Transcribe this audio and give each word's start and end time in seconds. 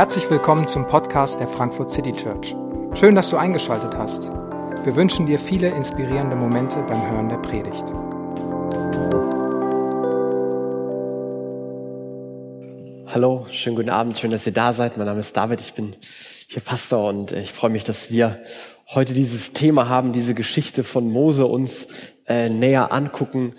Herzlich 0.00 0.30
willkommen 0.30 0.66
zum 0.66 0.86
Podcast 0.86 1.40
der 1.40 1.46
Frankfurt 1.46 1.90
City 1.90 2.12
Church. 2.12 2.56
Schön, 2.94 3.14
dass 3.14 3.28
du 3.28 3.36
eingeschaltet 3.36 3.94
hast. 3.98 4.30
Wir 4.82 4.96
wünschen 4.96 5.26
dir 5.26 5.38
viele 5.38 5.68
inspirierende 5.68 6.36
Momente 6.36 6.82
beim 6.88 7.10
Hören 7.10 7.28
der 7.28 7.36
Predigt. 7.36 7.84
Hallo, 13.12 13.46
schönen 13.50 13.76
guten 13.76 13.90
Abend, 13.90 14.16
schön, 14.16 14.30
dass 14.30 14.46
ihr 14.46 14.54
da 14.54 14.72
seid. 14.72 14.96
Mein 14.96 15.04
Name 15.04 15.20
ist 15.20 15.36
David, 15.36 15.60
ich 15.60 15.74
bin 15.74 15.94
hier 16.48 16.62
Pastor 16.62 17.06
und 17.06 17.32
ich 17.32 17.52
freue 17.52 17.68
mich, 17.68 17.84
dass 17.84 18.10
wir 18.10 18.40
heute 18.94 19.12
dieses 19.12 19.52
Thema 19.52 19.90
haben, 19.90 20.12
diese 20.12 20.32
Geschichte 20.32 20.82
von 20.82 21.10
Mose 21.12 21.44
uns 21.44 21.88
äh, 22.26 22.48
näher 22.48 22.90
angucken 22.90 23.52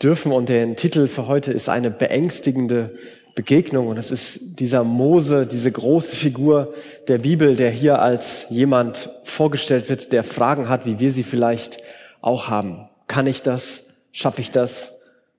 dürfen. 0.00 0.30
Und 0.30 0.48
der 0.48 0.76
Titel 0.76 1.08
für 1.08 1.26
heute 1.26 1.50
ist 1.50 1.68
eine 1.68 1.90
beängstigende 1.90 2.94
Begegnung. 3.34 3.88
Und 3.88 3.98
es 3.98 4.10
ist 4.10 4.40
dieser 4.58 4.84
Mose, 4.84 5.46
diese 5.46 5.70
große 5.70 6.16
Figur 6.16 6.74
der 7.08 7.18
Bibel, 7.18 7.56
der 7.56 7.70
hier 7.70 8.00
als 8.00 8.46
jemand 8.48 9.10
vorgestellt 9.24 9.88
wird, 9.88 10.12
der 10.12 10.24
Fragen 10.24 10.68
hat, 10.68 10.86
wie 10.86 10.98
wir 10.98 11.12
sie 11.12 11.22
vielleicht 11.22 11.78
auch 12.20 12.48
haben. 12.48 12.88
Kann 13.06 13.26
ich 13.26 13.42
das? 13.42 13.84
Schaffe 14.12 14.40
ich 14.40 14.50
das? 14.50 14.92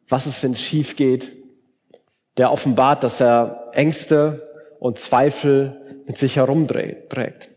Was 0.07 0.27
ist, 0.27 0.41
wenn 0.43 0.51
es 0.51 0.61
schief 0.61 0.95
geht? 0.95 1.31
Der 2.37 2.51
offenbart, 2.51 3.03
dass 3.03 3.19
er 3.19 3.69
Ängste 3.73 4.47
und 4.79 4.97
Zweifel 4.97 6.01
mit 6.07 6.17
sich 6.17 6.37
herumträgt. 6.37 7.49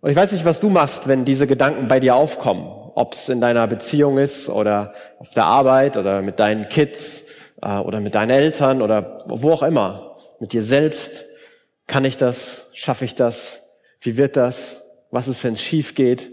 Und 0.00 0.10
ich 0.10 0.16
weiß 0.16 0.32
nicht, 0.32 0.44
was 0.44 0.60
du 0.60 0.70
machst, 0.70 1.06
wenn 1.06 1.24
diese 1.24 1.46
Gedanken 1.46 1.88
bei 1.88 2.00
dir 2.00 2.16
aufkommen. 2.16 2.66
Ob 2.94 3.12
es 3.12 3.28
in 3.28 3.40
deiner 3.40 3.66
Beziehung 3.66 4.18
ist 4.18 4.48
oder 4.48 4.94
auf 5.18 5.30
der 5.30 5.44
Arbeit 5.44 5.96
oder 5.96 6.22
mit 6.22 6.40
deinen 6.40 6.68
Kids 6.68 7.24
äh, 7.62 7.78
oder 7.78 8.00
mit 8.00 8.14
deinen 8.14 8.30
Eltern 8.30 8.82
oder 8.82 9.24
wo 9.26 9.52
auch 9.52 9.62
immer, 9.62 10.16
mit 10.38 10.52
dir 10.52 10.62
selbst. 10.62 11.24
Kann 11.86 12.04
ich 12.04 12.16
das? 12.16 12.66
Schaffe 12.72 13.04
ich 13.04 13.14
das? 13.14 13.60
Wie 14.00 14.16
wird 14.16 14.36
das? 14.36 14.82
Was 15.10 15.28
ist, 15.28 15.42
wenn 15.44 15.54
es 15.54 15.62
schief 15.62 15.94
geht? 15.94 16.30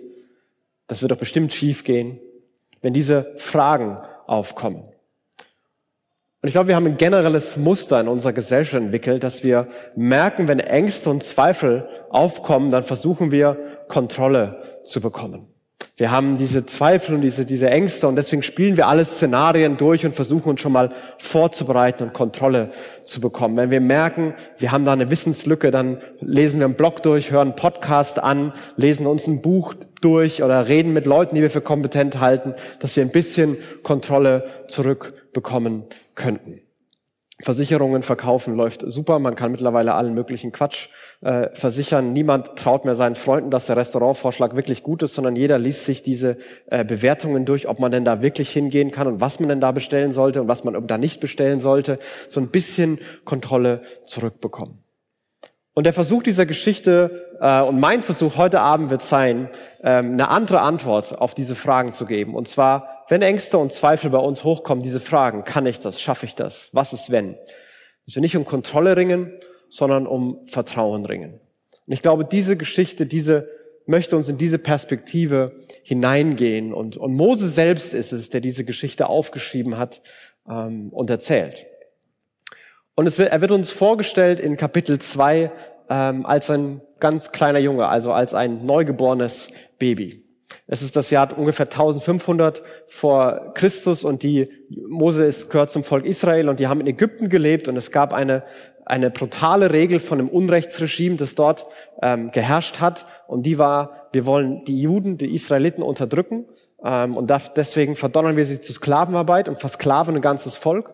Das 0.87 1.01
wird 1.01 1.11
doch 1.11 1.17
bestimmt 1.17 1.53
schief 1.53 1.83
gehen, 1.83 2.19
wenn 2.81 2.93
diese 2.93 3.33
Fragen 3.37 3.97
aufkommen. 4.25 4.83
Und 6.41 6.49
ich 6.49 6.51
glaube, 6.51 6.69
wir 6.69 6.75
haben 6.75 6.85
ein 6.85 6.97
generelles 6.97 7.57
Muster 7.57 7.99
in 7.99 8.07
unserer 8.07 8.33
Gesellschaft 8.33 8.81
entwickelt, 8.81 9.23
dass 9.23 9.43
wir 9.43 9.67
merken, 9.95 10.47
wenn 10.47 10.59
Ängste 10.59 11.09
und 11.09 11.23
Zweifel 11.23 11.89
aufkommen, 12.09 12.69
dann 12.69 12.83
versuchen 12.83 13.31
wir 13.31 13.57
Kontrolle 13.87 14.81
zu 14.83 15.01
bekommen. 15.01 15.47
Wir 15.99 16.11
haben 16.11 16.37
diese 16.37 16.63
Zweifel 16.63 17.15
und 17.15 17.21
diese, 17.21 17.43
diese 17.43 17.71
Ängste 17.71 18.07
und 18.07 18.17
deswegen 18.17 18.43
spielen 18.43 18.77
wir 18.77 18.87
alle 18.87 19.03
Szenarien 19.03 19.77
durch 19.77 20.05
und 20.05 20.13
versuchen 20.13 20.49
uns 20.51 20.61
schon 20.61 20.71
mal 20.71 20.91
vorzubereiten 21.17 22.03
und 22.03 22.13
Kontrolle 22.13 22.69
zu 23.03 23.19
bekommen. 23.19 23.57
Wenn 23.57 23.71
wir 23.71 23.81
merken, 23.81 24.35
wir 24.59 24.71
haben 24.71 24.85
da 24.85 24.93
eine 24.93 25.09
Wissenslücke, 25.09 25.71
dann 25.71 25.99
lesen 26.19 26.59
wir 26.59 26.65
einen 26.65 26.75
Blog 26.75 27.01
durch, 27.01 27.31
hören 27.31 27.47
einen 27.47 27.55
Podcast 27.55 28.21
an, 28.21 28.53
lesen 28.75 29.07
uns 29.07 29.25
ein 29.25 29.41
Buch 29.41 29.73
durch 30.01 30.43
oder 30.43 30.67
reden 30.67 30.93
mit 30.93 31.07
Leuten, 31.07 31.33
die 31.33 31.41
wir 31.41 31.49
für 31.49 31.61
kompetent 31.61 32.19
halten, 32.19 32.53
dass 32.79 32.95
wir 32.95 33.03
ein 33.03 33.11
bisschen 33.11 33.57
Kontrolle 33.81 34.47
zurückbekommen 34.67 35.85
könnten. 36.13 36.61
Versicherungen 37.39 38.01
verkaufen 38.01 38.55
läuft 38.55 38.83
super. 38.87 39.19
Man 39.19 39.35
kann 39.35 39.51
mittlerweile 39.51 39.93
allen 39.93 40.15
möglichen 40.15 40.51
Quatsch 40.51 40.87
äh, 41.21 41.49
versichern. 41.53 42.11
Niemand 42.11 42.55
traut 42.55 42.83
mehr 42.83 42.95
seinen 42.95 43.13
Freunden, 43.13 43.51
dass 43.51 43.67
der 43.67 43.77
Restaurantvorschlag 43.77 44.55
wirklich 44.55 44.81
gut 44.81 45.03
ist, 45.03 45.13
sondern 45.13 45.35
jeder 45.35 45.59
liest 45.59 45.85
sich 45.85 46.01
diese 46.01 46.37
äh, 46.65 46.83
Bewertungen 46.83 47.45
durch, 47.45 47.67
ob 47.67 47.77
man 47.79 47.91
denn 47.91 48.05
da 48.05 48.23
wirklich 48.23 48.49
hingehen 48.49 48.89
kann 48.89 49.05
und 49.05 49.21
was 49.21 49.39
man 49.39 49.49
denn 49.49 49.61
da 49.61 49.71
bestellen 49.71 50.11
sollte 50.11 50.41
und 50.41 50.47
was 50.47 50.63
man 50.63 50.87
da 50.87 50.97
nicht 50.97 51.19
bestellen 51.19 51.59
sollte. 51.59 51.99
So 52.27 52.41
ein 52.41 52.47
bisschen 52.47 52.99
Kontrolle 53.23 53.81
zurückbekommen. 54.03 54.79
Und 55.75 55.83
der 55.83 55.93
Versuch 55.93 56.23
dieser 56.23 56.47
Geschichte 56.47 57.37
äh, 57.39 57.61
und 57.61 57.79
mein 57.79 58.01
Versuch 58.01 58.35
heute 58.37 58.61
Abend 58.61 58.89
wird 58.89 59.03
sein, 59.03 59.49
ähm, 59.83 60.13
eine 60.13 60.29
andere 60.29 60.61
Antwort 60.61 61.21
auf 61.21 61.35
diese 61.35 61.53
Fragen 61.53 61.93
zu 61.93 62.07
geben. 62.07 62.33
Und 62.33 62.47
zwar 62.47 62.96
wenn 63.09 63.21
Ängste 63.21 63.57
und 63.57 63.71
Zweifel 63.71 64.09
bei 64.09 64.17
uns 64.17 64.43
hochkommen, 64.43 64.83
diese 64.83 64.99
Fragen, 64.99 65.43
kann 65.43 65.65
ich 65.65 65.79
das, 65.79 66.01
schaffe 66.01 66.25
ich 66.25 66.35
das, 66.35 66.69
was 66.73 66.93
ist 66.93 67.11
wenn? 67.11 67.37
Dass 68.05 68.15
wir 68.15 68.21
nicht 68.21 68.37
um 68.37 68.45
Kontrolle 68.45 68.97
ringen, 68.97 69.33
sondern 69.69 70.07
um 70.07 70.45
Vertrauen 70.47 71.05
ringen. 71.05 71.39
Und 71.85 71.93
ich 71.93 72.01
glaube, 72.01 72.25
diese 72.25 72.57
Geschichte, 72.57 73.05
diese 73.05 73.49
möchte 73.87 74.17
uns 74.17 74.29
in 74.29 74.37
diese 74.37 74.59
Perspektive 74.59 75.53
hineingehen. 75.83 76.73
Und, 76.73 76.97
und 76.97 77.13
Mose 77.13 77.47
selbst 77.47 77.93
ist 77.93 78.11
es, 78.11 78.29
der 78.29 78.41
diese 78.41 78.65
Geschichte 78.65 79.07
aufgeschrieben 79.07 79.77
hat 79.77 80.01
ähm, 80.47 80.89
und 80.89 81.09
erzählt. 81.09 81.67
Und 82.95 83.07
es 83.07 83.17
wird, 83.17 83.31
er 83.31 83.41
wird 83.41 83.51
uns 83.51 83.71
vorgestellt 83.71 84.39
in 84.39 84.57
Kapitel 84.57 84.99
2 84.99 85.51
ähm, 85.89 86.25
als 86.25 86.49
ein 86.49 86.81
ganz 86.99 87.31
kleiner 87.31 87.59
Junge, 87.59 87.87
also 87.87 88.11
als 88.11 88.33
ein 88.33 88.65
neugeborenes 88.65 89.47
Baby. 89.79 90.26
Es 90.65 90.81
ist 90.81 90.95
das 90.95 91.09
Jahr 91.09 91.37
ungefähr 91.37 91.65
1500 91.65 92.61
vor 92.87 93.53
Christus 93.53 94.03
und 94.03 94.23
die 94.23 94.49
Mose 94.69 95.25
ist, 95.25 95.49
gehört 95.49 95.71
zum 95.71 95.83
Volk 95.83 96.05
Israel 96.05 96.49
und 96.49 96.59
die 96.59 96.67
haben 96.67 96.81
in 96.81 96.87
Ägypten 96.87 97.29
gelebt 97.29 97.67
und 97.67 97.77
es 97.77 97.91
gab 97.91 98.13
eine, 98.13 98.43
eine 98.85 99.09
brutale 99.09 99.71
Regel 99.71 99.99
von 99.99 100.19
einem 100.19 100.29
Unrechtsregime, 100.29 101.15
das 101.15 101.35
dort 101.35 101.65
ähm, 102.01 102.31
geherrscht 102.31 102.79
hat 102.79 103.05
und 103.27 103.43
die 103.43 103.57
war, 103.57 104.07
wir 104.11 104.25
wollen 104.25 104.63
die 104.65 104.81
Juden, 104.81 105.17
die 105.17 105.33
Israeliten 105.33 105.81
unterdrücken 105.81 106.45
ähm, 106.83 107.17
und 107.17 107.31
deswegen 107.55 107.95
verdonnern 107.95 108.37
wir 108.37 108.45
sie 108.45 108.59
zu 108.59 108.73
Sklavenarbeit 108.73 109.49
und 109.49 109.59
versklaven 109.59 110.15
ein 110.15 110.21
ganzes 110.21 110.55
Volk. 110.55 110.93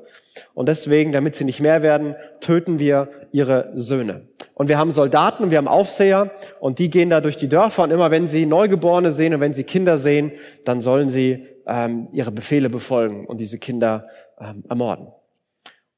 Und 0.54 0.70
deswegen, 0.70 1.12
damit 1.12 1.36
sie 1.36 1.44
nicht 1.44 1.60
mehr 1.60 1.82
werden, 1.82 2.16
töten 2.40 2.80
wir 2.80 3.10
ihre 3.32 3.72
Söhne. 3.76 4.28
Und 4.54 4.70
wir 4.70 4.78
haben 4.78 4.92
Soldaten 4.92 5.44
und 5.44 5.52
wir 5.52 5.58
haben 5.58 5.68
Aufseher 5.68 6.32
und 6.60 6.80
die 6.80 6.90
gehen 6.90 7.10
da 7.10 7.22
durch 7.22 7.38
die 7.38 7.50
Dörfer 7.50 7.84
und 7.84 7.92
immer 7.92 8.12
wenn 8.12 8.28
sie 8.28 8.46
Neugeborene 8.46 9.12
sehen 9.12 9.34
und 9.34 9.40
wenn 9.40 9.54
sie 9.54 9.64
Kinder 9.64 9.98
sehen, 9.98 10.32
dann 10.66 10.82
sollen 10.82 11.10
sie 11.10 11.48
ähm, 11.66 12.08
ihre 12.12 12.32
Befehle 12.32 12.70
befolgen 12.70 13.26
und 13.26 13.40
diese 13.40 13.58
Kinder 13.58 14.08
ähm, 14.40 14.64
ermorden. 14.70 15.08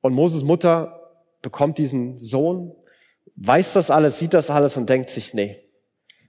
Und 0.01 0.13
Moses 0.13 0.43
Mutter 0.43 1.01
bekommt 1.41 1.77
diesen 1.77 2.17
Sohn, 2.17 2.73
weiß 3.35 3.73
das 3.73 3.91
alles, 3.91 4.19
sieht 4.19 4.33
das 4.33 4.49
alles 4.49 4.77
und 4.77 4.89
denkt 4.89 5.09
sich, 5.09 5.33
nee, 5.33 5.59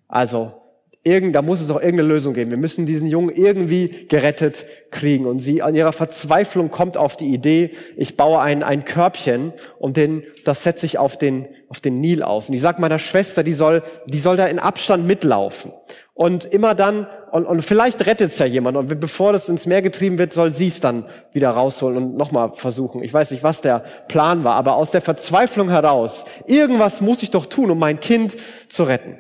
also 0.08 0.65
irgend, 1.06 1.34
da 1.34 1.40
muss 1.40 1.60
es 1.60 1.70
auch 1.70 1.80
irgendeine 1.80 2.08
Lösung 2.08 2.34
geben. 2.34 2.50
Wir 2.50 2.58
müssen 2.58 2.84
diesen 2.84 3.06
Jungen 3.06 3.30
irgendwie 3.30 4.06
gerettet 4.08 4.66
kriegen. 4.90 5.24
Und 5.26 5.38
sie 5.38 5.62
an 5.62 5.74
ihrer 5.74 5.92
Verzweiflung 5.92 6.70
kommt 6.70 6.96
auf 6.96 7.16
die 7.16 7.32
Idee, 7.32 7.70
ich 7.96 8.16
baue 8.16 8.40
ein, 8.40 8.62
ein 8.62 8.84
Körbchen 8.84 9.52
und 9.78 9.96
den, 9.96 10.24
das 10.44 10.64
setze 10.64 10.84
ich 10.84 10.98
auf 10.98 11.16
den, 11.16 11.46
auf 11.68 11.80
den 11.80 12.00
Nil 12.00 12.22
aus. 12.22 12.48
Und 12.48 12.56
ich 12.56 12.60
sage 12.60 12.80
meiner 12.80 12.98
Schwester, 12.98 13.44
die 13.44 13.52
soll, 13.52 13.82
die 14.06 14.18
soll 14.18 14.36
da 14.36 14.46
in 14.46 14.58
Abstand 14.58 15.06
mitlaufen. 15.06 15.72
Und 16.12 16.44
immer 16.44 16.74
dann, 16.74 17.06
und, 17.30 17.44
und 17.44 17.62
vielleicht 17.62 18.04
rettet 18.06 18.32
es 18.32 18.38
ja 18.38 18.46
jemand. 18.46 18.76
Und 18.76 19.00
bevor 19.00 19.32
das 19.32 19.48
ins 19.48 19.66
Meer 19.66 19.82
getrieben 19.82 20.18
wird, 20.18 20.32
soll 20.32 20.50
sie 20.50 20.66
es 20.66 20.80
dann 20.80 21.04
wieder 21.32 21.50
rausholen 21.50 21.98
und 21.98 22.16
nochmal 22.16 22.52
versuchen. 22.54 23.02
Ich 23.02 23.12
weiß 23.12 23.30
nicht, 23.30 23.44
was 23.44 23.60
der 23.60 23.84
Plan 24.08 24.42
war, 24.42 24.54
aber 24.54 24.76
aus 24.76 24.90
der 24.90 25.02
Verzweiflung 25.02 25.68
heraus, 25.68 26.24
irgendwas 26.46 27.00
muss 27.00 27.22
ich 27.22 27.30
doch 27.30 27.46
tun, 27.46 27.70
um 27.70 27.78
mein 27.78 28.00
Kind 28.00 28.34
zu 28.68 28.84
retten. 28.84 29.18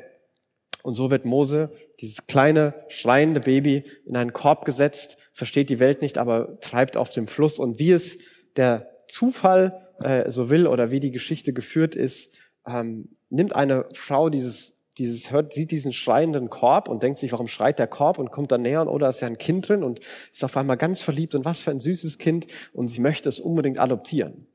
Und 0.86 0.94
so 0.94 1.10
wird 1.10 1.26
Mose, 1.26 1.68
dieses 1.98 2.28
kleine, 2.28 2.72
schreiende 2.86 3.40
Baby, 3.40 3.82
in 4.04 4.16
einen 4.16 4.32
Korb 4.32 4.64
gesetzt, 4.64 5.16
versteht 5.32 5.68
die 5.68 5.80
Welt 5.80 6.00
nicht, 6.00 6.16
aber 6.16 6.60
treibt 6.60 6.96
auf 6.96 7.10
dem 7.10 7.26
Fluss. 7.26 7.58
Und 7.58 7.80
wie 7.80 7.90
es 7.90 8.18
der 8.54 8.88
Zufall 9.08 9.90
äh, 9.98 10.30
so 10.30 10.48
will 10.48 10.68
oder 10.68 10.92
wie 10.92 11.00
die 11.00 11.10
Geschichte 11.10 11.52
geführt 11.52 11.96
ist, 11.96 12.32
ähm, 12.68 13.16
nimmt 13.30 13.52
eine 13.52 13.86
Frau 13.94 14.30
dieses, 14.30 14.80
dieses, 14.96 15.32
hört, 15.32 15.54
sieht 15.54 15.72
diesen 15.72 15.92
schreienden 15.92 16.50
Korb 16.50 16.88
und 16.88 17.02
denkt 17.02 17.18
sich, 17.18 17.32
warum 17.32 17.48
schreit 17.48 17.80
der 17.80 17.88
Korb 17.88 18.20
und 18.20 18.30
kommt 18.30 18.52
dann 18.52 18.62
näher 18.62 18.82
und 18.82 18.88
oder 18.88 19.08
ist 19.08 19.18
ja 19.18 19.26
ein 19.26 19.38
Kind 19.38 19.68
drin 19.68 19.82
und 19.82 19.98
ist 20.32 20.44
auf 20.44 20.56
einmal 20.56 20.76
ganz 20.76 21.00
verliebt 21.00 21.34
und 21.34 21.44
was 21.44 21.58
für 21.58 21.72
ein 21.72 21.80
süßes 21.80 22.18
Kind 22.18 22.46
und 22.72 22.86
sie 22.86 23.00
möchte 23.00 23.28
es 23.28 23.40
unbedingt 23.40 23.80
adoptieren. 23.80 24.46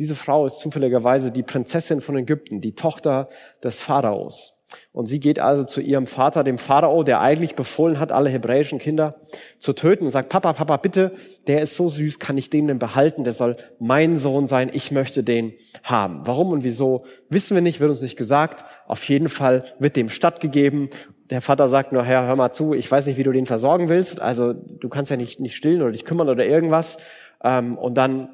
Diese 0.00 0.16
Frau 0.16 0.46
ist 0.46 0.58
zufälligerweise 0.58 1.30
die 1.30 1.44
Prinzessin 1.44 2.00
von 2.00 2.16
Ägypten, 2.16 2.60
die 2.60 2.74
Tochter 2.74 3.28
des 3.62 3.78
Pharaos. 3.78 4.55
Und 4.92 5.06
sie 5.06 5.20
geht 5.20 5.38
also 5.38 5.64
zu 5.64 5.80
ihrem 5.80 6.06
Vater, 6.06 6.42
dem 6.42 6.58
Pharao, 6.58 7.02
der 7.02 7.20
eigentlich 7.20 7.54
befohlen 7.54 8.00
hat, 8.00 8.12
alle 8.12 8.30
hebräischen 8.30 8.78
Kinder 8.78 9.14
zu 9.58 9.72
töten 9.72 10.04
und 10.04 10.10
sagt, 10.10 10.28
Papa, 10.28 10.52
Papa, 10.54 10.76
bitte, 10.78 11.12
der 11.46 11.62
ist 11.62 11.76
so 11.76 11.88
süß, 11.88 12.18
kann 12.18 12.36
ich 12.36 12.50
den 12.50 12.66
denn 12.66 12.78
behalten? 12.78 13.22
Der 13.22 13.32
soll 13.32 13.56
mein 13.78 14.16
Sohn 14.16 14.48
sein, 14.48 14.70
ich 14.72 14.90
möchte 14.90 15.22
den 15.22 15.54
haben. 15.82 16.22
Warum 16.24 16.50
und 16.50 16.64
wieso, 16.64 17.04
wissen 17.28 17.54
wir 17.54 17.62
nicht, 17.62 17.78
wird 17.78 17.90
uns 17.90 18.02
nicht 18.02 18.16
gesagt. 18.16 18.64
Auf 18.86 19.04
jeden 19.08 19.28
Fall 19.28 19.64
wird 19.78 19.96
dem 19.96 20.08
stattgegeben. 20.08 20.90
Der 21.30 21.42
Vater 21.42 21.68
sagt 21.68 21.92
nur, 21.92 22.04
Herr, 22.04 22.26
hör 22.26 22.36
mal 22.36 22.52
zu, 22.52 22.72
ich 22.72 22.90
weiß 22.90 23.06
nicht, 23.06 23.18
wie 23.18 23.24
du 23.24 23.32
den 23.32 23.46
versorgen 23.46 23.88
willst. 23.88 24.20
Also 24.20 24.52
du 24.52 24.88
kannst 24.88 25.10
ja 25.10 25.16
nicht, 25.16 25.40
nicht 25.40 25.56
stillen 25.56 25.82
oder 25.82 25.92
dich 25.92 26.04
kümmern 26.04 26.28
oder 26.28 26.46
irgendwas. 26.46 26.96
Ähm, 27.42 27.76
und 27.78 27.94
dann 27.96 28.28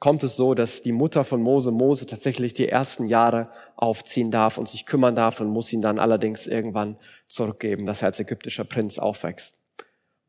kommt 0.00 0.24
es 0.24 0.34
so, 0.34 0.54
dass 0.54 0.82
die 0.82 0.92
Mutter 0.92 1.24
von 1.24 1.42
Mose, 1.42 1.70
Mose 1.70 2.06
tatsächlich 2.06 2.54
die 2.54 2.68
ersten 2.68 3.04
Jahre 3.04 3.44
aufziehen 3.80 4.30
darf 4.30 4.58
und 4.58 4.68
sich 4.68 4.86
kümmern 4.86 5.16
darf 5.16 5.40
und 5.40 5.48
muss 5.48 5.72
ihn 5.72 5.80
dann 5.80 5.98
allerdings 5.98 6.46
irgendwann 6.46 6.96
zurückgeben, 7.28 7.86
dass 7.86 8.02
er 8.02 8.06
als 8.06 8.20
ägyptischer 8.20 8.64
Prinz 8.64 8.98
aufwächst. 8.98 9.56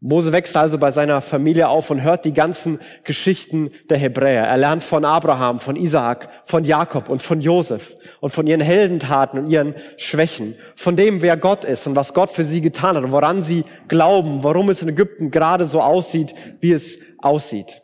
Mose 0.03 0.31
wächst 0.31 0.57
also 0.57 0.80
bei 0.80 0.89
seiner 0.89 1.21
Familie 1.21 1.69
auf 1.69 1.92
und 1.92 2.01
hört 2.01 2.25
die 2.25 2.33
ganzen 2.33 2.80
Geschichten 3.03 3.69
der 3.88 4.00
Hebräer. 4.00 4.45
Er 4.45 4.57
lernt 4.57 4.83
von 4.83 5.06
Abraham, 5.06 5.59
von 5.59 5.75
Isaak, 5.75 6.27
von 6.44 6.63
Jakob 6.63 7.07
und 7.07 7.21
von 7.21 7.39
Josef 7.39 7.95
und 8.19 8.31
von 8.31 8.48
ihren 8.48 8.62
Heldentaten 8.62 9.38
und 9.38 9.48
ihren 9.48 9.75
Schwächen, 9.97 10.56
von 10.75 10.95
dem, 10.95 11.21
wer 11.21 11.38
Gott 11.38 11.65
ist 11.65 11.86
und 11.86 11.95
was 11.95 12.15
Gott 12.15 12.31
für 12.31 12.44
sie 12.44 12.62
getan 12.62 12.97
hat 12.97 13.04
und 13.04 13.12
woran 13.12 13.44
sie 13.44 13.63
glauben, 13.88 14.44
warum 14.44 14.71
es 14.71 14.81
in 14.81 14.89
Ägypten 14.89 15.30
gerade 15.30 15.65
so 15.65 15.81
aussieht, 15.81 16.33
wie 16.62 16.71
es 16.71 16.97
aussieht. 17.19 17.83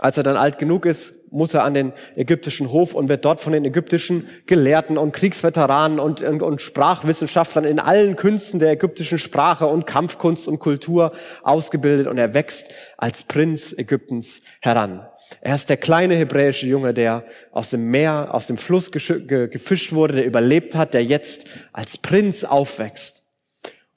Als 0.00 0.16
er 0.16 0.22
dann 0.22 0.38
alt 0.38 0.58
genug 0.58 0.86
ist, 0.86 1.12
muss 1.30 1.52
er 1.52 1.62
an 1.62 1.74
den 1.74 1.92
ägyptischen 2.16 2.72
Hof 2.72 2.94
und 2.94 3.10
wird 3.10 3.26
dort 3.26 3.38
von 3.38 3.52
den 3.52 3.66
ägyptischen 3.66 4.28
Gelehrten 4.46 4.96
und 4.96 5.12
Kriegsveteranen 5.12 6.00
und, 6.00 6.22
und, 6.22 6.40
und, 6.40 6.62
Sprachwissenschaftlern 6.62 7.66
in 7.66 7.78
allen 7.78 8.16
Künsten 8.16 8.60
der 8.60 8.72
ägyptischen 8.72 9.18
Sprache 9.18 9.66
und 9.66 9.86
Kampfkunst 9.86 10.48
und 10.48 10.58
Kultur 10.58 11.12
ausgebildet 11.42 12.06
und 12.06 12.16
er 12.16 12.32
wächst 12.32 12.72
als 12.96 13.24
Prinz 13.24 13.74
Ägyptens 13.76 14.40
heran. 14.62 15.06
Er 15.42 15.54
ist 15.54 15.68
der 15.68 15.76
kleine 15.76 16.14
hebräische 16.14 16.66
Junge, 16.66 16.94
der 16.94 17.22
aus 17.52 17.68
dem 17.68 17.90
Meer, 17.90 18.30
aus 18.32 18.46
dem 18.46 18.56
Fluss 18.56 18.90
gefischt 18.90 19.92
wurde, 19.92 20.14
der 20.14 20.24
überlebt 20.24 20.74
hat, 20.74 20.94
der 20.94 21.04
jetzt 21.04 21.44
als 21.74 21.98
Prinz 21.98 22.42
aufwächst. 22.42 23.22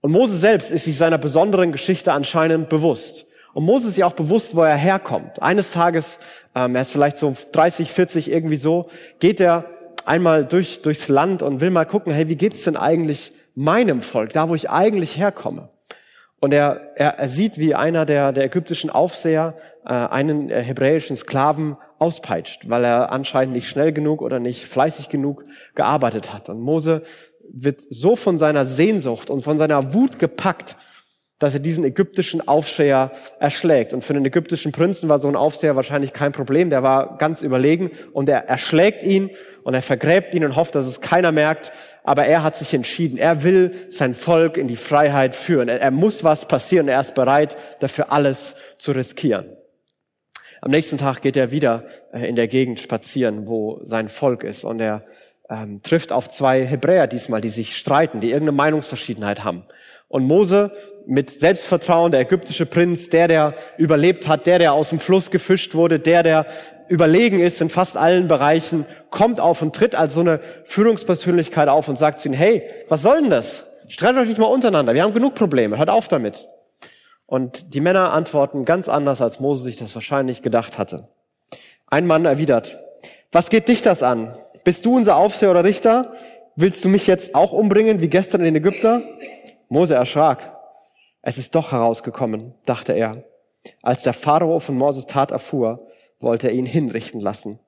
Und 0.01 0.11
Mose 0.11 0.35
selbst 0.35 0.69
ist 0.69 0.83
sich 0.83 0.97
seiner 0.97 1.17
besonderen 1.17 1.71
Geschichte 1.71 2.11
anscheinend 2.11 2.67
bewusst. 2.67 3.25
Und 3.53 3.65
Mose 3.65 3.89
ist 3.89 3.97
ja 3.97 4.05
auch 4.05 4.13
bewusst, 4.13 4.55
wo 4.55 4.61
er 4.63 4.75
herkommt. 4.75 5.41
Eines 5.41 5.71
Tages, 5.71 6.19
ähm, 6.55 6.75
er 6.75 6.81
ist 6.81 6.91
vielleicht 6.91 7.17
so 7.17 7.35
30, 7.51 7.91
40 7.91 8.31
irgendwie 8.31 8.55
so, 8.55 8.89
geht 9.19 9.39
er 9.39 9.65
einmal 10.05 10.45
durch, 10.45 10.81
durchs 10.81 11.07
Land 11.07 11.43
und 11.43 11.61
will 11.61 11.69
mal 11.69 11.85
gucken, 11.85 12.13
hey, 12.13 12.27
wie 12.27 12.35
geht's 12.35 12.63
denn 12.63 12.75
eigentlich 12.75 13.31
meinem 13.55 14.01
Volk, 14.01 14.33
da 14.33 14.49
wo 14.49 14.55
ich 14.55 14.69
eigentlich 14.69 15.17
herkomme? 15.17 15.69
Und 16.39 16.53
er, 16.53 16.91
er, 16.95 17.19
er 17.19 17.27
sieht, 17.29 17.57
wie 17.57 17.73
einer 17.73 18.05
der, 18.05 18.33
der 18.33 18.43
ägyptischen 18.45 18.89
Aufseher 18.89 19.55
äh, 19.85 19.93
einen 19.93 20.49
äh, 20.49 20.61
hebräischen 20.61 21.15
Sklaven 21.15 21.77
auspeitscht, 21.99 22.69
weil 22.69 22.83
er 22.83 23.13
anscheinend 23.13 23.53
nicht 23.53 23.69
schnell 23.69 23.93
genug 23.93 24.21
oder 24.21 24.39
nicht 24.39 24.65
fleißig 24.65 25.07
genug 25.07 25.45
gearbeitet 25.73 26.33
hat. 26.33 26.49
Und 26.49 26.59
Mose 26.59 27.03
wird 27.49 27.81
so 27.89 28.17
von 28.17 28.37
seiner 28.37 28.65
Sehnsucht 28.65 29.29
und 29.29 29.43
von 29.43 29.57
seiner 29.57 29.93
Wut 29.93 30.19
gepackt, 30.19 30.75
dass 31.39 31.53
er 31.53 31.59
diesen 31.59 31.83
ägyptischen 31.83 32.47
Aufseher 32.47 33.11
erschlägt. 33.39 33.93
Und 33.93 34.03
für 34.03 34.13
den 34.13 34.25
ägyptischen 34.25 34.71
Prinzen 34.71 35.09
war 35.09 35.19
so 35.19 35.27
ein 35.27 35.35
Aufseher 35.35 35.75
wahrscheinlich 35.75 36.13
kein 36.13 36.31
Problem. 36.31 36.69
Der 36.69 36.83
war 36.83 37.17
ganz 37.17 37.41
überlegen 37.41 37.91
und 38.13 38.29
er 38.29 38.47
erschlägt 38.47 39.03
ihn 39.03 39.29
und 39.63 39.73
er 39.73 39.81
vergräbt 39.81 40.35
ihn 40.35 40.45
und 40.45 40.55
hofft, 40.55 40.75
dass 40.75 40.85
es 40.85 41.01
keiner 41.01 41.31
merkt. 41.31 41.71
Aber 42.03 42.25
er 42.25 42.43
hat 42.43 42.55
sich 42.55 42.73
entschieden. 42.73 43.17
Er 43.17 43.43
will 43.43 43.73
sein 43.89 44.13
Volk 44.13 44.57
in 44.57 44.67
die 44.67 44.75
Freiheit 44.75 45.35
führen. 45.35 45.69
Er, 45.69 45.81
er 45.81 45.91
muss 45.91 46.23
was 46.23 46.47
passieren. 46.47 46.87
Er 46.87 47.01
ist 47.01 47.15
bereit, 47.15 47.57
dafür 47.79 48.11
alles 48.11 48.55
zu 48.77 48.91
riskieren. 48.91 49.45
Am 50.61 50.71
nächsten 50.71 50.95
Tag 50.95 51.21
geht 51.21 51.35
er 51.35 51.51
wieder 51.51 51.83
äh, 52.13 52.25
in 52.25 52.37
der 52.37 52.47
Gegend 52.47 52.79
spazieren, 52.79 53.47
wo 53.47 53.81
sein 53.83 54.07
Volk 54.07 54.45
ist. 54.45 54.63
Und 54.63 54.79
er 54.79 55.03
ähm, 55.49 55.81
trifft 55.83 56.13
auf 56.13 56.29
zwei 56.29 56.65
Hebräer 56.65 57.07
diesmal, 57.07 57.41
die 57.41 57.49
sich 57.49 57.75
streiten, 57.77 58.21
die 58.21 58.29
irgendeine 58.29 58.55
Meinungsverschiedenheit 58.55 59.43
haben. 59.43 59.65
Und 60.07 60.25
Mose 60.25 60.71
mit 61.05 61.29
Selbstvertrauen, 61.29 62.11
der 62.11 62.21
ägyptische 62.21 62.65
Prinz, 62.65 63.09
der, 63.09 63.27
der 63.27 63.53
überlebt 63.77 64.27
hat, 64.27 64.47
der, 64.47 64.59
der 64.59 64.73
aus 64.73 64.89
dem 64.89 64.99
Fluss 64.99 65.31
gefischt 65.31 65.75
wurde, 65.75 65.99
der, 65.99 66.23
der 66.23 66.45
überlegen 66.87 67.39
ist 67.39 67.61
in 67.61 67.69
fast 67.69 67.97
allen 67.97 68.27
Bereichen, 68.27 68.85
kommt 69.09 69.39
auf 69.39 69.61
und 69.61 69.75
tritt 69.75 69.95
als 69.95 70.13
so 70.13 70.21
eine 70.21 70.39
Führungspersönlichkeit 70.65 71.67
auf 71.67 71.87
und 71.87 71.97
sagt 71.97 72.19
zu 72.19 72.27
ihnen, 72.27 72.37
hey, 72.37 72.67
was 72.89 73.01
soll 73.01 73.21
denn 73.21 73.29
das? 73.29 73.65
Streitet 73.87 74.19
euch 74.19 74.27
nicht 74.27 74.39
mal 74.39 74.47
untereinander, 74.47 74.93
wir 74.93 75.03
haben 75.03 75.13
genug 75.13 75.35
Probleme, 75.35 75.77
hört 75.77 75.89
auf 75.89 76.07
damit. 76.07 76.47
Und 77.25 77.73
die 77.73 77.81
Männer 77.81 78.13
antworten 78.13 78.65
ganz 78.65 78.87
anders, 78.87 79.21
als 79.21 79.39
Mose 79.39 79.63
sich 79.63 79.77
das 79.77 79.95
wahrscheinlich 79.95 80.41
gedacht 80.41 80.77
hatte. 80.77 81.07
Ein 81.87 82.05
Mann 82.05 82.25
erwidert, 82.25 82.77
was 83.31 83.49
geht 83.49 83.67
dich 83.67 83.81
das 83.81 84.03
an? 84.03 84.35
Bist 84.63 84.85
du 84.85 84.95
unser 84.95 85.15
Aufseher 85.15 85.51
oder 85.51 85.63
Richter? 85.63 86.13
Willst 86.55 86.85
du 86.85 86.89
mich 86.89 87.07
jetzt 87.07 87.33
auch 87.33 87.51
umbringen, 87.51 88.01
wie 88.01 88.07
gestern 88.07 88.45
in 88.45 88.55
Ägypter? 88.55 89.01
Mose 89.69 89.95
erschrak. 89.95 90.52
Es 91.23 91.37
ist 91.37 91.55
doch 91.55 91.71
herausgekommen, 91.71 92.53
dachte 92.65 92.91
er. 92.93 93.23
Als 93.81 94.03
der 94.03 94.13
Pharao 94.13 94.59
von 94.59 94.75
Moses 94.75 95.07
Tat 95.07 95.31
erfuhr, 95.31 95.87
wollte 96.19 96.49
er 96.49 96.53
ihn 96.53 96.65
hinrichten 96.65 97.21
lassen. 97.21 97.59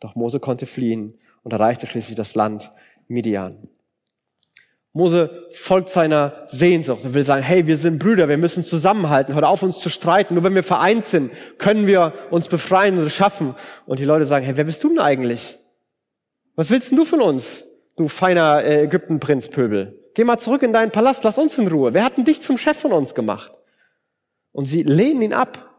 Doch 0.00 0.16
Mose 0.16 0.40
konnte 0.40 0.66
fliehen 0.66 1.16
und 1.44 1.52
erreichte 1.52 1.86
schließlich 1.86 2.16
das 2.16 2.34
Land 2.34 2.70
Midian. 3.06 3.68
Mose 4.92 5.48
folgt 5.52 5.90
seiner 5.90 6.42
Sehnsucht 6.46 7.04
und 7.04 7.14
will 7.14 7.22
sagen, 7.22 7.42
hey, 7.42 7.66
wir 7.68 7.76
sind 7.76 8.00
Brüder, 8.00 8.28
wir 8.28 8.36
müssen 8.36 8.64
zusammenhalten, 8.64 9.34
hört 9.34 9.44
auf 9.44 9.62
uns 9.62 9.78
zu 9.78 9.90
streiten. 9.90 10.34
Nur 10.34 10.44
wenn 10.44 10.54
wir 10.54 10.62
vereint 10.64 11.04
sind, 11.04 11.32
können 11.58 11.86
wir 11.86 12.14
uns 12.30 12.48
befreien 12.48 12.98
und 12.98 13.10
schaffen. 13.10 13.54
Und 13.86 14.00
die 14.00 14.04
Leute 14.04 14.24
sagen, 14.24 14.44
hey, 14.44 14.56
wer 14.56 14.64
bist 14.64 14.82
du 14.82 14.88
denn 14.88 14.98
eigentlich? 14.98 15.58
Was 16.56 16.70
willst 16.70 16.90
denn 16.90 16.98
du 16.98 17.04
von 17.04 17.20
uns, 17.20 17.64
du 17.96 18.08
feiner 18.08 18.62
äh, 18.62 18.84
Ägyptenprinzpöbel? 18.84 20.03
Geh 20.14 20.24
mal 20.24 20.38
zurück 20.38 20.62
in 20.62 20.72
deinen 20.72 20.92
Palast, 20.92 21.24
lass 21.24 21.38
uns 21.38 21.58
in 21.58 21.68
Ruhe. 21.68 21.92
Wer 21.92 22.04
hat 22.04 22.16
denn 22.16 22.24
dich 22.24 22.40
zum 22.40 22.56
Chef 22.56 22.78
von 22.78 22.92
uns 22.92 23.14
gemacht? 23.14 23.52
Und 24.52 24.66
sie 24.66 24.82
lehnen 24.82 25.22
ihn 25.22 25.32
ab. 25.32 25.70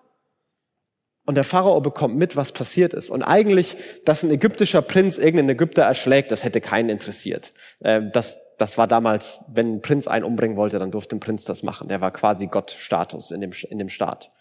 Und 1.26 1.36
der 1.36 1.44
Pharao 1.44 1.82
bekommt 1.82 2.16
mit, 2.18 2.36
was 2.36 2.52
passiert 2.52 2.94
ist. 2.94 3.10
Und 3.10 3.24
eigentlich, 3.24 3.78
dass 4.04 4.22
ein 4.22 4.30
ägyptischer 4.30 4.82
Prinz 4.82 5.18
irgendeinen 5.18 5.50
Ägypter 5.50 5.84
erschlägt, 5.84 6.32
das 6.32 6.44
hätte 6.44 6.62
keinen 6.62 6.90
interessiert. 6.90 7.54
Ähm, 7.82 8.12
das, 8.14 8.38
das 8.60 8.78
war 8.78 8.88
damals, 8.88 9.40
wenn 9.48 9.76
ein 9.76 9.82
Prinz 9.82 10.08
einen 10.08 10.26
umbringen 10.26 10.58
wollte, 10.58 10.78
dann 10.78 10.92
durfte 10.92 11.16
ein 11.16 11.20
Prinz 11.22 11.46
das 11.46 11.64
machen. 11.64 11.88
Der 11.88 12.02
war 12.02 12.12
quasi 12.12 12.46
Gottstatus 12.46 13.32
in 13.32 13.42
dem, 13.42 13.52
in 13.70 13.80
dem 13.80 13.90
Staat. 13.90 14.32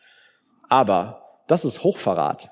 Aber 0.68 1.42
das 1.46 1.64
ist 1.64 1.84
Hochverrat. 1.84 2.50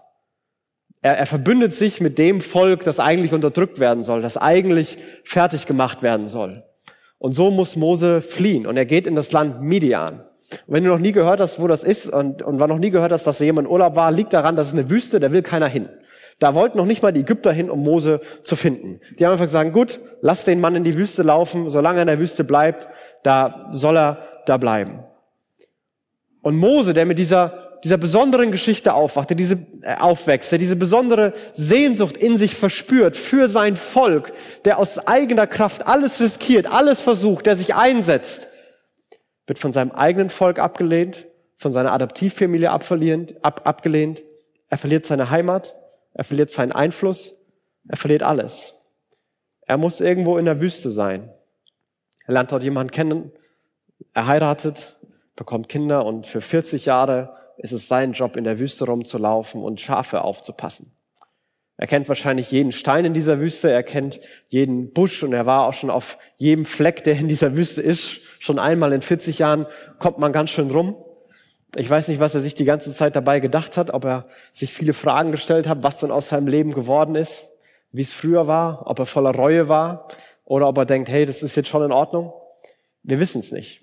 Er, 1.03 1.19
er 1.19 1.27
verbündet 1.27 1.75
sich 1.75 2.00
mit 2.00 2.17
dem 2.17 2.41
Volk, 2.41 2.85
das 2.85 3.00
eigentlich 3.00 3.33
unterdrückt 3.33 3.81
werden 3.81 4.03
soll, 4.03 4.23
das 4.23 4.39
eigentlich 4.39 4.97
fertig 5.25 5.67
gemacht 5.67 6.03
werden 6.03 6.29
soll. 6.29 6.65
Und 7.22 7.34
so 7.34 7.52
muss 7.52 7.76
Mose 7.76 8.20
fliehen 8.20 8.66
und 8.66 8.76
er 8.76 8.84
geht 8.84 9.06
in 9.06 9.14
das 9.14 9.30
Land 9.30 9.62
Midian. 9.62 10.22
Und 10.66 10.74
wenn 10.74 10.82
du 10.82 10.90
noch 10.90 10.98
nie 10.98 11.12
gehört 11.12 11.38
hast, 11.38 11.60
wo 11.60 11.69
das 11.69 11.84
ist 11.84 12.12
und, 12.12 12.42
und 12.42 12.56
noch 12.56 12.78
nie 12.78 12.90
gehört 12.90 13.12
hast, 13.12 13.28
dass 13.28 13.38
da 13.38 13.44
jemand 13.44 13.69
in 13.69 13.72
Urlaub 13.72 13.94
war, 13.94 14.10
liegt 14.10 14.32
daran, 14.32 14.56
dass 14.56 14.66
es 14.66 14.72
eine 14.72 14.90
Wüste, 14.90 15.20
da 15.20 15.30
will 15.30 15.42
keiner 15.42 15.69
hin. 15.69 15.88
Da 16.40 16.56
wollten 16.56 16.78
noch 16.78 16.84
nicht 16.84 17.00
mal 17.00 17.12
die 17.12 17.20
Ägypter 17.20 17.52
hin, 17.52 17.70
um 17.70 17.84
Mose 17.84 18.22
zu 18.42 18.56
finden. 18.56 18.98
Die 19.16 19.24
haben 19.24 19.30
einfach 19.30 19.44
gesagt, 19.44 19.72
gut, 19.72 20.00
lass 20.20 20.44
den 20.44 20.60
Mann 20.60 20.74
in 20.74 20.82
die 20.82 20.98
Wüste 20.98 21.22
laufen, 21.22 21.69
solange 21.69 22.00
er 22.00 22.02
in 22.02 22.08
der 22.08 22.19
Wüste 22.19 22.42
bleibt, 22.42 22.88
da 23.22 23.69
soll 23.70 23.96
er 23.96 24.19
da 24.46 24.56
bleiben. 24.56 25.04
Und 26.40 26.56
Mose, 26.56 26.92
der 26.92 27.06
mit 27.06 27.20
dieser 27.20 27.62
dieser 27.84 27.96
besonderen 27.96 28.52
Geschichte 28.52 28.94
aufwacht, 28.94 29.31
der 29.31 29.37
diese 29.37 29.58
äh, 29.82 29.96
aufwächst, 29.99 30.52
der 30.52 30.58
diese 30.58 30.76
besondere 30.76 31.32
Sehnsucht 31.53 32.17
in 32.17 32.36
sich 32.36 32.55
verspürt 32.55 33.17
für 33.17 33.48
sein 33.48 33.77
Volk, 33.77 34.32
der 34.65 34.79
aus 34.79 34.98
eigener 35.06 35.46
Kraft 35.46 35.86
alles 35.86 36.20
riskiert, 36.20 36.67
alles 36.67 37.03
versucht, 37.03 37.46
der 37.46 37.56
sich 37.56 37.74
einsetzt, 37.74 38.48
wird 39.46 39.58
von 39.58 39.72
seinem 39.72 39.91
eigenen 39.91 40.31
Volk 40.31 40.58
abgelehnt, 40.58 41.27
von 41.56 41.72
seiner 41.72 41.93
Adoptivfamilie 41.93 42.70
ab, 42.70 43.60
abgelehnt. 43.65 44.22
Er 44.69 44.79
verliert 44.79 45.06
seine 45.06 45.31
Heimat, 45.31 45.74
er 46.15 46.24
verliert 46.24 46.51
seinen 46.51 46.72
Einfluss, 46.72 47.34
er 47.89 47.96
verliert 47.96 48.22
alles. 48.22 48.74
Er 49.62 49.77
muss 49.77 50.01
irgendwo 50.01 50.39
in 50.39 50.44
der 50.44 50.60
Wüste 50.60 50.91
sein. 50.91 51.31
Er 52.27 52.34
lernt 52.34 52.53
dort 52.53 52.62
jemanden 52.62 52.93
kennen, 52.93 53.32
er 54.15 54.27
heiratet, 54.27 54.96
bekommt 55.36 55.69
Kinder 55.69 56.05
und 56.05 56.27
für 56.27 56.41
40 56.41 56.86
Jahre 56.86 57.34
ist 57.62 57.72
es 57.72 57.88
sein 57.88 58.12
Job, 58.12 58.36
in 58.36 58.44
der 58.44 58.58
Wüste 58.58 58.84
rumzulaufen 58.84 59.62
und 59.62 59.81
Schafe 59.81 60.22
aufzupassen. 60.22 60.92
Er 61.76 61.86
kennt 61.86 62.08
wahrscheinlich 62.08 62.50
jeden 62.50 62.70
Stein 62.70 63.04
in 63.04 63.14
dieser 63.14 63.40
Wüste, 63.40 63.70
er 63.70 63.82
kennt 63.82 64.20
jeden 64.48 64.92
Busch 64.92 65.22
und 65.22 65.32
er 65.32 65.46
war 65.46 65.66
auch 65.66 65.72
schon 65.72 65.90
auf 65.90 66.19
jedem 66.36 66.64
Fleck, 66.64 67.02
der 67.02 67.16
in 67.16 67.28
dieser 67.28 67.56
Wüste 67.56 67.81
ist. 67.81 68.20
Schon 68.38 68.58
einmal 68.58 68.92
in 68.92 69.02
40 69.02 69.38
Jahren 69.38 69.66
kommt 69.98 70.19
man 70.19 70.32
ganz 70.32 70.50
schön 70.50 70.70
rum. 70.70 70.96
Ich 71.74 71.88
weiß 71.88 72.08
nicht, 72.08 72.20
was 72.20 72.34
er 72.34 72.40
sich 72.40 72.54
die 72.54 72.66
ganze 72.66 72.92
Zeit 72.92 73.16
dabei 73.16 73.40
gedacht 73.40 73.76
hat, 73.76 73.90
ob 73.94 74.04
er 74.04 74.28
sich 74.52 74.72
viele 74.72 74.92
Fragen 74.92 75.31
gestellt 75.32 75.66
hat, 75.66 75.82
was 75.82 75.98
dann 75.98 76.10
aus 76.10 76.28
seinem 76.28 76.46
Leben 76.46 76.72
geworden 76.72 77.14
ist, 77.14 77.50
wie 77.90 78.02
es 78.02 78.12
früher 78.12 78.46
war, 78.46 78.86
ob 78.86 78.98
er 78.98 79.06
voller 79.06 79.34
Reue 79.34 79.69
war 79.69 80.08
oder 80.44 80.69
ob 80.69 80.76
er 80.76 80.84
denkt, 80.84 81.08
hey, 81.08 81.24
das 81.24 81.42
ist 81.42 81.56
jetzt 81.56 81.69
schon 81.69 81.82
in 81.82 81.92
Ordnung. 81.92 82.32
Wir 83.02 83.19
wissen 83.19 83.38
es 83.38 83.50
nicht. 83.52 83.82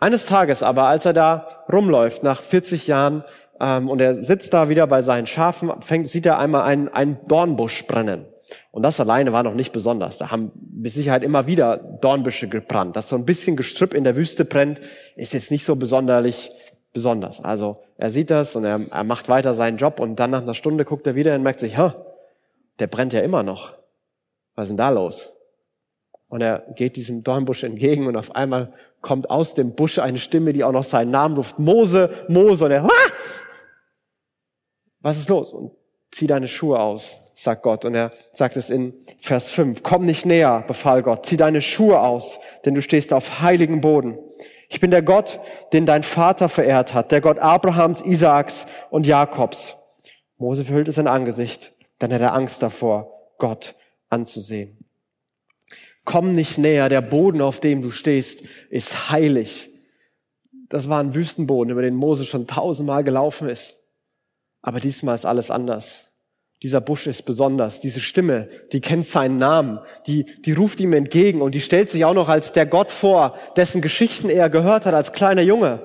Eines 0.00 0.24
Tages 0.24 0.62
aber, 0.62 0.84
als 0.84 1.04
er 1.04 1.12
da 1.12 1.64
rumläuft, 1.70 2.22
nach 2.22 2.40
40 2.40 2.86
Jahren, 2.86 3.22
ähm, 3.60 3.90
und 3.90 4.00
er 4.00 4.24
sitzt 4.24 4.54
da 4.54 4.70
wieder 4.70 4.86
bei 4.86 5.02
seinen 5.02 5.26
Schafen, 5.26 5.70
fängt, 5.82 6.08
sieht 6.08 6.24
er 6.24 6.38
einmal 6.38 6.62
einen, 6.62 6.88
einen 6.88 7.18
Dornbusch 7.28 7.86
brennen. 7.86 8.24
Und 8.72 8.82
das 8.82 8.98
alleine 8.98 9.32
war 9.32 9.42
noch 9.42 9.54
nicht 9.54 9.72
besonders. 9.72 10.16
Da 10.16 10.30
haben 10.30 10.52
mit 10.72 10.92
Sicherheit 10.92 11.22
immer 11.22 11.46
wieder 11.46 11.76
Dornbüsche 11.76 12.48
gebrannt. 12.48 12.96
Dass 12.96 13.08
so 13.08 13.16
ein 13.16 13.26
bisschen 13.26 13.56
Gestrüpp 13.56 13.94
in 13.94 14.02
der 14.02 14.16
Wüste 14.16 14.44
brennt, 14.44 14.80
ist 15.16 15.34
jetzt 15.34 15.50
nicht 15.50 15.64
so 15.64 15.76
besonderlich 15.76 16.50
besonders. 16.92 17.44
Also 17.44 17.82
er 17.98 18.10
sieht 18.10 18.30
das 18.30 18.56
und 18.56 18.64
er, 18.64 18.80
er 18.90 19.04
macht 19.04 19.28
weiter 19.28 19.54
seinen 19.54 19.76
Job 19.76 20.00
und 20.00 20.16
dann 20.16 20.30
nach 20.30 20.42
einer 20.42 20.54
Stunde 20.54 20.84
guckt 20.84 21.06
er 21.06 21.14
wieder 21.14 21.34
und 21.34 21.42
merkt 21.42 21.60
sich, 21.60 21.76
ha, 21.76 21.94
der 22.78 22.86
brennt 22.86 23.12
ja 23.12 23.20
immer 23.20 23.42
noch. 23.42 23.74
Was 24.56 24.64
ist 24.64 24.70
denn 24.70 24.78
da 24.78 24.90
los? 24.90 25.30
Und 26.28 26.40
er 26.40 26.64
geht 26.74 26.96
diesem 26.96 27.22
Dornbusch 27.22 27.64
entgegen 27.64 28.06
und 28.06 28.16
auf 28.16 28.34
einmal 28.34 28.72
kommt 29.00 29.30
aus 29.30 29.54
dem 29.54 29.74
Busch 29.74 29.98
eine 29.98 30.18
Stimme, 30.18 30.52
die 30.52 30.64
auch 30.64 30.72
noch 30.72 30.84
seinen 30.84 31.10
Namen 31.10 31.36
ruft. 31.36 31.58
Mose, 31.58 32.10
Mose. 32.28 32.64
Und 32.64 32.70
er, 32.70 32.84
ah! 32.84 32.88
was 35.00 35.18
ist 35.18 35.28
los? 35.28 35.52
Und 35.52 35.72
zieh 36.10 36.26
deine 36.26 36.48
Schuhe 36.48 36.78
aus, 36.78 37.20
sagt 37.34 37.62
Gott. 37.62 37.84
Und 37.84 37.94
er 37.94 38.10
sagt 38.32 38.56
es 38.56 38.70
in 38.70 38.94
Vers 39.20 39.50
5. 39.50 39.82
Komm 39.82 40.04
nicht 40.04 40.26
näher, 40.26 40.64
befahl 40.66 41.02
Gott. 41.02 41.26
Zieh 41.26 41.36
deine 41.36 41.62
Schuhe 41.62 42.00
aus, 42.00 42.38
denn 42.64 42.74
du 42.74 42.82
stehst 42.82 43.12
auf 43.12 43.40
heiligem 43.40 43.80
Boden. 43.80 44.18
Ich 44.68 44.80
bin 44.80 44.90
der 44.90 45.02
Gott, 45.02 45.40
den 45.72 45.84
dein 45.84 46.02
Vater 46.02 46.48
verehrt 46.48 46.94
hat, 46.94 47.10
der 47.10 47.20
Gott 47.20 47.38
Abrahams, 47.38 48.02
Isaaks 48.02 48.66
und 48.90 49.06
Jakobs. 49.06 49.76
Mose 50.38 50.64
verhüllte 50.64 50.92
sein 50.92 51.08
Angesicht, 51.08 51.72
dann 51.98 52.12
hat 52.12 52.20
er 52.20 52.34
Angst 52.34 52.62
davor, 52.62 53.28
Gott 53.38 53.74
anzusehen. 54.08 54.79
Komm 56.10 56.34
nicht 56.34 56.58
näher, 56.58 56.88
der 56.88 57.02
Boden, 57.02 57.40
auf 57.40 57.60
dem 57.60 57.82
du 57.82 57.92
stehst, 57.92 58.42
ist 58.68 59.12
heilig. 59.12 59.70
Das 60.68 60.88
war 60.88 60.98
ein 60.98 61.14
Wüstenboden, 61.14 61.70
über 61.70 61.82
den 61.82 61.94
Mose 61.94 62.24
schon 62.24 62.48
tausendmal 62.48 63.04
gelaufen 63.04 63.48
ist. 63.48 63.78
Aber 64.60 64.80
diesmal 64.80 65.14
ist 65.14 65.24
alles 65.24 65.52
anders. 65.52 66.10
Dieser 66.64 66.80
Busch 66.80 67.06
ist 67.06 67.22
besonders. 67.26 67.80
Diese 67.80 68.00
Stimme, 68.00 68.48
die 68.72 68.80
kennt 68.80 69.06
seinen 69.06 69.38
Namen, 69.38 69.78
die, 70.08 70.24
die 70.24 70.52
ruft 70.52 70.80
ihm 70.80 70.94
entgegen 70.94 71.42
und 71.42 71.54
die 71.54 71.60
stellt 71.60 71.90
sich 71.90 72.04
auch 72.04 72.14
noch 72.14 72.28
als 72.28 72.50
der 72.50 72.66
Gott 72.66 72.90
vor, 72.90 73.36
dessen 73.56 73.80
Geschichten 73.80 74.28
er 74.28 74.50
gehört 74.50 74.86
hat 74.86 74.94
als 74.94 75.12
kleiner 75.12 75.42
Junge. 75.42 75.80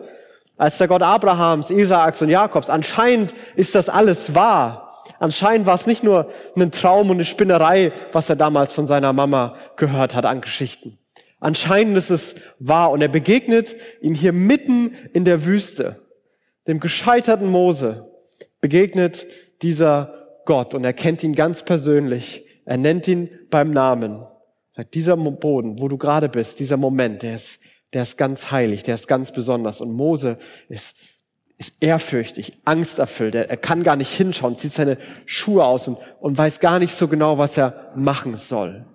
Als 0.58 0.79
der 0.79 0.88
Gott 0.88 1.03
Abrahams, 1.03 1.70
Isaaks 1.70 2.24
und 2.24 2.29
Jakobs. 2.29 2.72
Anscheinend 2.72 3.36
ist 3.55 3.75
das 3.75 3.89
alles 3.89 4.34
wahr. 4.34 4.85
Anscheinend 5.25 5.65
war 5.65 5.74
es 5.74 5.88
nicht 5.88 6.03
nur 6.03 6.29
ein 6.55 6.70
Traum 6.70 7.10
und 7.10 7.15
eine 7.15 7.25
Spinnerei, 7.25 7.91
was 8.12 8.29
er 8.29 8.36
damals 8.36 8.74
von 8.74 8.86
seiner 8.86 9.12
Mama 9.12 9.55
gehört 9.75 10.13
hat 10.13 10.24
an 10.24 10.39
Geschichten. 10.39 11.00
Anscheinend 11.39 11.98
ist 11.98 12.12
es 12.12 12.36
wahr 12.60 12.91
und 12.91 13.01
er 13.01 13.08
begegnet 13.08 13.75
ihm 14.01 14.13
hier 14.13 14.34
mitten 14.34 14.94
in 15.13 15.25
der 15.25 15.44
Wüste, 15.46 16.05
dem 16.67 16.79
gescheiterten 16.79 17.50
Mose, 17.50 18.08
begegnet 18.62 19.25
dieser 19.63 20.27
Gott 20.46 20.75
und 20.75 20.84
er 20.84 20.94
kennt 20.94 21.24
ihn 21.24 21.34
ganz 21.34 21.63
persönlich. 21.63 22.46
Er 22.63 22.77
nennt 22.77 23.08
ihn 23.08 23.32
beim 23.50 23.72
Namen. 23.72 24.24
Sagt, 24.75 24.94
dieser 24.94 25.17
Boden, 25.17 25.82
wo 25.82 25.88
du 25.88 25.98
gerade 25.98 26.29
bist, 26.29 26.60
dieser 26.60 26.77
Moment, 26.77 27.24
der 27.24 27.34
ist, 27.34 27.60
der 27.94 28.03
ist 28.03 28.15
ganz 28.15 28.51
heilig, 28.51 28.84
der 28.84 28.94
ist 28.94 29.08
ganz 29.08 29.32
besonders. 29.32 29.82
Und 29.82 29.91
Mose 29.91 30.38
ist, 30.70 30.96
ist 31.58 31.74
ehrfürchtig, 31.80 32.58
angsterfüllt. 32.66 33.36
Er, 33.36 33.58
kann 33.58 33.84
gar 33.84 33.96
nicht 33.96 34.12
hinschauen, 34.12 34.58
zieht 34.58 34.74
seine 34.74 34.98
Schuhe 35.26 35.66
aus 35.66 35.88
und, 35.88 35.98
und 36.20 36.38
weiß 36.38 36.60
gar 36.60 36.80
nicht 36.80 36.94
so 36.94 37.08
genau, 37.08 37.38
was 37.38 37.58
er 37.58 37.92
machen 37.96 38.36
soll. 38.36 38.86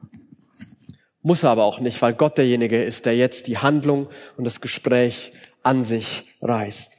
Muss 1.23 1.43
er 1.43 1.51
aber 1.51 1.65
auch 1.65 1.81
nicht, 1.81 2.01
weil 2.03 2.15
Gott 2.15 2.39
derjenige 2.39 2.83
ist, 2.83 3.07
der 3.07 3.17
jetzt 3.17 3.47
die 3.47 3.59
Handlung 3.59 4.09
und 4.37 4.45
das 4.47 4.61
Gespräch 4.61 5.33
an 5.63 5.85
sich 5.85 6.27
reißt. 6.41 6.97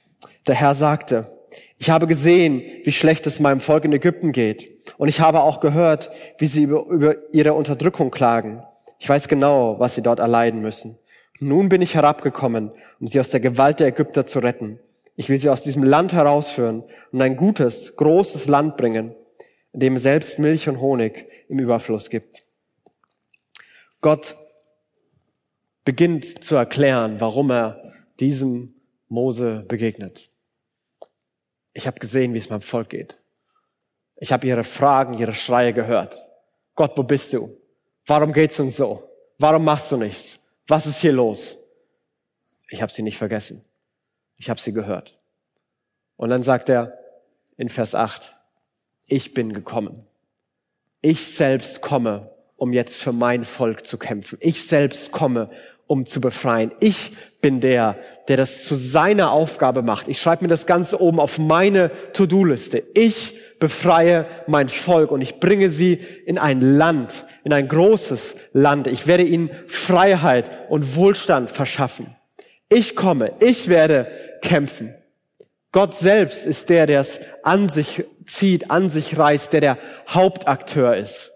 Der 0.48 0.56
Herr 0.56 0.76
sagte, 0.76 1.32
ich 1.78 1.90
habe 1.90 2.06
gesehen, 2.06 2.62
wie 2.84 2.92
schlecht 2.92 3.26
es 3.26 3.40
meinem 3.40 3.60
Volk 3.60 3.86
in 3.86 3.94
Ägypten 3.94 4.32
geht. 4.32 4.70
Und 4.98 5.08
ich 5.08 5.20
habe 5.20 5.42
auch 5.42 5.60
gehört, 5.60 6.12
wie 6.38 6.46
sie 6.46 6.64
über, 6.64 6.86
über 6.86 7.16
ihre 7.34 7.54
Unterdrückung 7.54 8.12
klagen. 8.12 8.64
Ich 9.00 9.10
weiß 9.10 9.28
genau, 9.28 9.80
was 9.80 9.96
sie 9.96 10.04
dort 10.04 10.20
erleiden 10.20 10.62
müssen. 10.62 11.00
Nun 11.40 11.70
bin 11.70 11.82
ich 11.82 11.96
herabgekommen, 11.96 12.72
um 13.00 13.08
sie 13.08 13.20
aus 13.20 13.32
der 13.32 13.40
Gewalt 13.40 13.80
der 13.80 13.88
Ägypter 13.88 14.28
zu 14.28 14.38
retten. 14.40 14.80
Ich 15.22 15.30
will 15.30 15.38
sie 15.38 15.50
aus 15.50 15.62
diesem 15.62 15.84
Land 15.84 16.14
herausführen 16.14 16.84
und 17.12 17.22
ein 17.22 17.36
gutes, 17.36 17.96
großes 17.96 18.48
Land 18.48 18.76
bringen, 18.76 19.14
in 19.72 19.80
dem 19.80 20.00
selbst 20.00 20.40
Milch 20.40 20.68
und 20.68 20.82
Honig 20.82 21.28
im 21.48 21.60
Überfluss 21.60 22.10
gibt. 22.10 22.44
Gott 24.02 24.36
beginnt 25.86 26.44
zu 26.44 26.56
erklären, 26.56 27.20
warum 27.20 27.52
er 27.52 27.94
diesem 28.20 28.74
Mose 29.10 29.64
begegnet. 29.68 30.32
Ich 31.74 31.86
habe 31.86 32.00
gesehen, 32.00 32.34
wie 32.34 32.40
es 32.40 32.50
meinem 32.50 32.64
Volk 32.64 32.90
geht. 32.90 33.20
Ich 34.16 34.32
habe 34.32 34.48
ihre 34.48 34.64
Fragen, 34.64 35.20
ihre 35.20 35.36
Schreie 35.36 35.72
gehört. 35.72 36.20
Gott, 36.74 36.98
wo 36.98 37.04
bist 37.04 37.32
du? 37.32 37.56
Warum 38.08 38.34
geht's 38.34 38.60
uns 38.60 38.76
so? 38.76 39.08
Warum 39.38 39.66
machst 39.66 39.92
du 39.92 39.98
nichts? 39.98 40.40
Was 40.66 40.88
ist 40.88 41.00
hier 41.00 41.14
los? 41.14 41.60
Ich 42.72 42.82
habe 42.82 42.92
sie 42.92 43.04
nicht 43.04 43.20
vergessen. 43.20 43.64
Ich 44.42 44.50
habe 44.50 44.60
sie 44.60 44.74
gehört. 44.74 45.20
Und 46.18 46.32
dann 46.32 46.42
sagt 46.42 46.68
er 46.68 46.98
in 47.58 47.70
Vers 47.70 47.94
8, 47.94 48.36
ich 49.06 49.36
bin 49.36 49.54
gekommen. 49.54 50.08
Ich 51.04 51.28
selbst 51.28 51.82
komme, 51.82 52.32
um 52.56 52.74
jetzt 52.74 53.00
für 53.00 53.12
mein 53.12 53.44
Volk 53.44 53.86
zu 53.86 54.00
kämpfen. 54.00 54.40
Ich 54.42 54.66
selbst 54.66 55.12
komme, 55.12 55.52
um 55.86 56.08
zu 56.08 56.22
befreien. 56.22 56.74
Ich 56.80 57.16
bin 57.42 57.62
der, 57.62 58.00
der 58.30 58.38
das 58.38 58.64
zu 58.64 58.74
seiner 58.74 59.30
Aufgabe 59.32 59.84
macht. 59.84 60.08
Ich 60.08 60.20
schreibe 60.20 60.46
mir 60.46 60.50
das 60.50 60.66
Ganze 60.66 61.00
oben 61.00 61.20
auf 61.20 61.38
meine 61.38 61.92
To-Do-Liste. 62.14 62.82
Ich 62.96 63.38
befreie 63.60 64.26
mein 64.48 64.70
Volk 64.70 65.12
und 65.12 65.22
ich 65.22 65.40
bringe 65.40 65.70
sie 65.70 66.00
in 66.26 66.40
ein 66.40 66.62
Land, 66.62 67.28
in 67.44 67.54
ein 67.54 67.68
großes 67.68 68.36
Land. 68.54 68.88
Ich 68.88 69.06
werde 69.06 69.24
ihnen 69.24 69.52
Freiheit 69.68 70.50
und 70.68 70.96
Wohlstand 70.96 71.52
verschaffen. 71.52 72.16
Ich 72.70 72.96
komme, 72.96 73.34
ich 73.40 73.68
werde 73.68 74.08
kämpfen. 74.42 74.96
Gott 75.72 75.94
selbst 75.94 76.46
ist 76.46 76.70
der, 76.70 76.86
der 76.86 77.00
es 77.00 77.20
an 77.44 77.70
sich 77.70 78.04
zieht, 78.26 78.70
an 78.70 78.90
sich 78.90 79.18
reißt, 79.18 79.54
der 79.54 79.62
der 79.62 79.78
Hauptakteur 80.10 80.96
ist. 80.96 81.32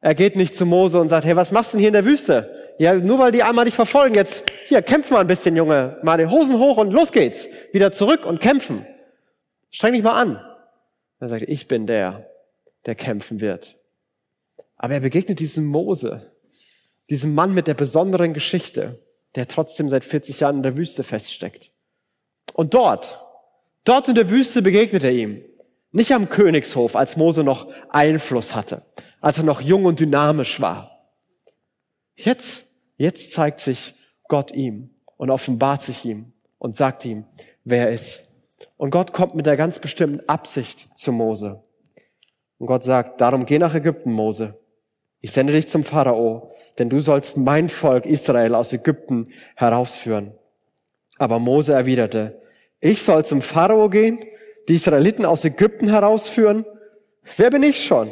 Er 0.00 0.14
geht 0.14 0.36
nicht 0.36 0.54
zu 0.54 0.66
Mose 0.66 1.00
und 1.00 1.08
sagt, 1.08 1.24
hey, 1.24 1.36
was 1.36 1.52
machst 1.52 1.72
du 1.72 1.76
denn 1.76 1.80
hier 1.80 1.88
in 1.88 1.94
der 1.94 2.04
Wüste? 2.04 2.74
Ja, 2.78 2.94
nur 2.94 3.18
weil 3.18 3.32
die 3.32 3.42
einmal 3.42 3.66
dich 3.66 3.74
verfolgen, 3.74 4.14
jetzt, 4.14 4.44
hier, 4.66 4.80
kämpfen 4.80 5.12
wir 5.12 5.18
ein 5.18 5.26
bisschen, 5.26 5.54
Junge. 5.54 5.98
Mal 6.02 6.16
die 6.16 6.26
Hosen 6.26 6.58
hoch 6.58 6.78
und 6.78 6.92
los 6.92 7.12
geht's. 7.12 7.46
Wieder 7.72 7.92
zurück 7.92 8.24
und 8.24 8.40
kämpfen. 8.40 8.86
Streng 9.70 9.92
dich 9.92 10.02
mal 10.02 10.18
an. 10.18 10.40
Er 11.18 11.28
sagt, 11.28 11.42
ich 11.42 11.68
bin 11.68 11.86
der, 11.86 12.26
der 12.86 12.94
kämpfen 12.94 13.40
wird. 13.40 13.76
Aber 14.76 14.94
er 14.94 15.00
begegnet 15.00 15.40
diesem 15.40 15.66
Mose, 15.66 16.32
diesem 17.10 17.34
Mann 17.34 17.52
mit 17.52 17.66
der 17.66 17.74
besonderen 17.74 18.32
Geschichte, 18.32 18.98
der 19.34 19.46
trotzdem 19.46 19.90
seit 19.90 20.04
40 20.04 20.40
Jahren 20.40 20.56
in 20.56 20.62
der 20.62 20.76
Wüste 20.76 21.02
feststeckt. 21.02 21.72
Und 22.52 22.74
dort, 22.74 23.24
dort 23.84 24.08
in 24.08 24.14
der 24.14 24.30
Wüste 24.30 24.62
begegnet 24.62 25.04
er 25.04 25.12
ihm. 25.12 25.42
Nicht 25.92 26.12
am 26.12 26.28
Königshof, 26.28 26.96
als 26.96 27.16
Mose 27.16 27.42
noch 27.44 27.72
Einfluss 27.88 28.54
hatte, 28.54 28.82
als 29.20 29.38
er 29.38 29.44
noch 29.44 29.60
jung 29.60 29.84
und 29.84 30.00
dynamisch 30.00 30.60
war. 30.60 31.08
Jetzt 32.14 32.64
Jetzt 33.00 33.32
zeigt 33.32 33.60
sich 33.60 33.94
Gott 34.28 34.52
ihm 34.52 34.90
und 35.16 35.30
offenbart 35.30 35.80
sich 35.80 36.04
ihm 36.04 36.34
und 36.58 36.76
sagt 36.76 37.06
ihm, 37.06 37.24
wer 37.64 37.86
er 37.86 37.94
ist. 37.94 38.20
Und 38.76 38.90
Gott 38.90 39.14
kommt 39.14 39.34
mit 39.34 39.46
der 39.46 39.56
ganz 39.56 39.78
bestimmten 39.78 40.28
Absicht 40.28 40.86
zu 40.96 41.10
Mose. 41.10 41.64
Und 42.58 42.66
Gott 42.66 42.84
sagt, 42.84 43.22
darum 43.22 43.46
geh 43.46 43.58
nach 43.58 43.74
Ägypten, 43.74 44.12
Mose. 44.12 44.58
Ich 45.22 45.32
sende 45.32 45.54
dich 45.54 45.66
zum 45.66 45.82
Pharao, 45.82 46.52
denn 46.78 46.90
du 46.90 47.00
sollst 47.00 47.38
mein 47.38 47.70
Volk 47.70 48.04
Israel 48.04 48.54
aus 48.54 48.74
Ägypten 48.74 49.32
herausführen. 49.56 50.34
Aber 51.20 51.38
Mose 51.38 51.74
erwiderte, 51.74 52.40
ich 52.80 53.02
soll 53.02 53.26
zum 53.26 53.42
Pharao 53.42 53.90
gehen, 53.90 54.24
die 54.68 54.76
Israeliten 54.76 55.26
aus 55.26 55.44
Ägypten 55.44 55.90
herausführen? 55.90 56.64
Wer 57.36 57.50
bin 57.50 57.62
ich 57.62 57.84
schon? 57.84 58.10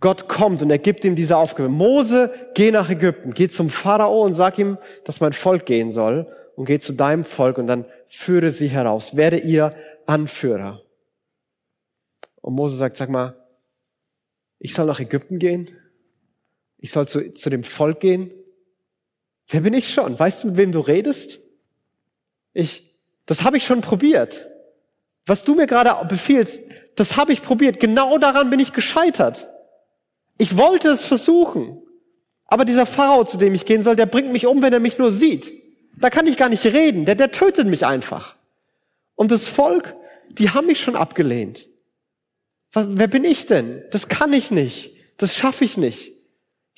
Gott 0.00 0.26
kommt 0.26 0.60
und 0.60 0.70
er 0.70 0.78
gibt 0.78 1.04
ihm 1.04 1.14
diese 1.14 1.36
Aufgabe. 1.36 1.68
Mose, 1.68 2.32
geh 2.54 2.72
nach 2.72 2.90
Ägypten, 2.90 3.32
geh 3.32 3.46
zum 3.46 3.70
Pharao 3.70 4.24
und 4.24 4.32
sag 4.32 4.58
ihm, 4.58 4.76
dass 5.04 5.20
mein 5.20 5.32
Volk 5.32 5.66
gehen 5.66 5.92
soll 5.92 6.26
und 6.56 6.64
geh 6.64 6.80
zu 6.80 6.92
deinem 6.92 7.22
Volk 7.22 7.58
und 7.58 7.68
dann 7.68 7.84
führe 8.08 8.50
sie 8.50 8.66
heraus. 8.66 9.14
Werde 9.14 9.38
ihr 9.38 9.76
Anführer. 10.06 10.82
Und 12.40 12.54
Mose 12.54 12.74
sagt, 12.74 12.96
sag 12.96 13.08
mal, 13.08 13.36
ich 14.58 14.74
soll 14.74 14.86
nach 14.86 14.98
Ägypten 14.98 15.38
gehen? 15.38 15.70
Ich 16.78 16.90
soll 16.90 17.06
zu, 17.06 17.32
zu 17.34 17.50
dem 17.50 17.62
Volk 17.62 18.00
gehen? 18.00 18.32
Wer 19.50 19.60
bin 19.60 19.74
ich 19.74 19.92
schon? 19.92 20.18
Weißt 20.18 20.42
du, 20.42 20.48
mit 20.48 20.56
wem 20.56 20.72
du 20.72 20.80
redest? 20.80 21.40
Ich, 22.52 22.94
das 23.26 23.42
habe 23.42 23.56
ich 23.56 23.66
schon 23.66 23.80
probiert. 23.80 24.46
Was 25.26 25.44
du 25.44 25.54
mir 25.54 25.66
gerade 25.66 25.92
befiehlst, 26.06 26.62
das 26.94 27.16
habe 27.16 27.32
ich 27.32 27.42
probiert. 27.42 27.80
Genau 27.80 28.16
daran 28.18 28.50
bin 28.50 28.60
ich 28.60 28.72
gescheitert. 28.72 29.48
Ich 30.38 30.56
wollte 30.56 30.88
es 30.88 31.04
versuchen. 31.04 31.82
Aber 32.46 32.64
dieser 32.64 32.86
Pharao, 32.86 33.24
zu 33.24 33.36
dem 33.36 33.54
ich 33.54 33.66
gehen 33.66 33.82
soll, 33.82 33.96
der 33.96 34.06
bringt 34.06 34.32
mich 34.32 34.46
um, 34.46 34.62
wenn 34.62 34.72
er 34.72 34.80
mich 34.80 34.98
nur 34.98 35.10
sieht. 35.10 35.52
Da 35.96 36.10
kann 36.10 36.26
ich 36.26 36.36
gar 36.36 36.48
nicht 36.48 36.64
reden. 36.64 37.04
Der, 37.04 37.14
der 37.14 37.30
tötet 37.30 37.66
mich 37.66 37.84
einfach. 37.84 38.36
Und 39.16 39.32
das 39.32 39.48
Volk, 39.48 39.94
die 40.30 40.50
haben 40.50 40.66
mich 40.66 40.80
schon 40.80 40.96
abgelehnt. 40.96 41.68
Was, 42.72 42.86
wer 42.88 43.08
bin 43.08 43.24
ich 43.24 43.46
denn? 43.46 43.82
Das 43.90 44.08
kann 44.08 44.32
ich 44.32 44.50
nicht. 44.50 44.94
Das 45.16 45.36
schaffe 45.36 45.64
ich 45.64 45.76
nicht. 45.76 46.12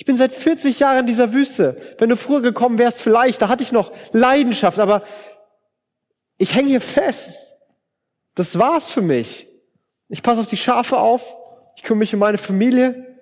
Ich 0.02 0.06
bin 0.06 0.16
seit 0.16 0.32
40 0.32 0.80
Jahren 0.80 0.98
in 0.98 1.06
dieser 1.06 1.32
Wüste. 1.32 1.80
Wenn 1.98 2.08
du 2.08 2.16
früher 2.16 2.42
gekommen 2.42 2.76
wärst, 2.76 3.00
vielleicht, 3.00 3.40
da 3.40 3.48
hatte 3.48 3.62
ich 3.62 3.70
noch 3.70 3.92
Leidenschaft, 4.10 4.80
aber 4.80 5.04
ich 6.38 6.56
hänge 6.56 6.70
hier 6.70 6.80
fest. 6.80 7.38
Das 8.34 8.58
war's 8.58 8.90
für 8.90 9.00
mich. 9.00 9.46
Ich 10.08 10.24
passe 10.24 10.40
auf 10.40 10.48
die 10.48 10.56
Schafe 10.56 10.98
auf. 10.98 11.36
Ich 11.76 11.84
kümmere 11.84 12.00
mich 12.00 12.14
um 12.14 12.18
meine 12.18 12.38
Familie. 12.38 13.16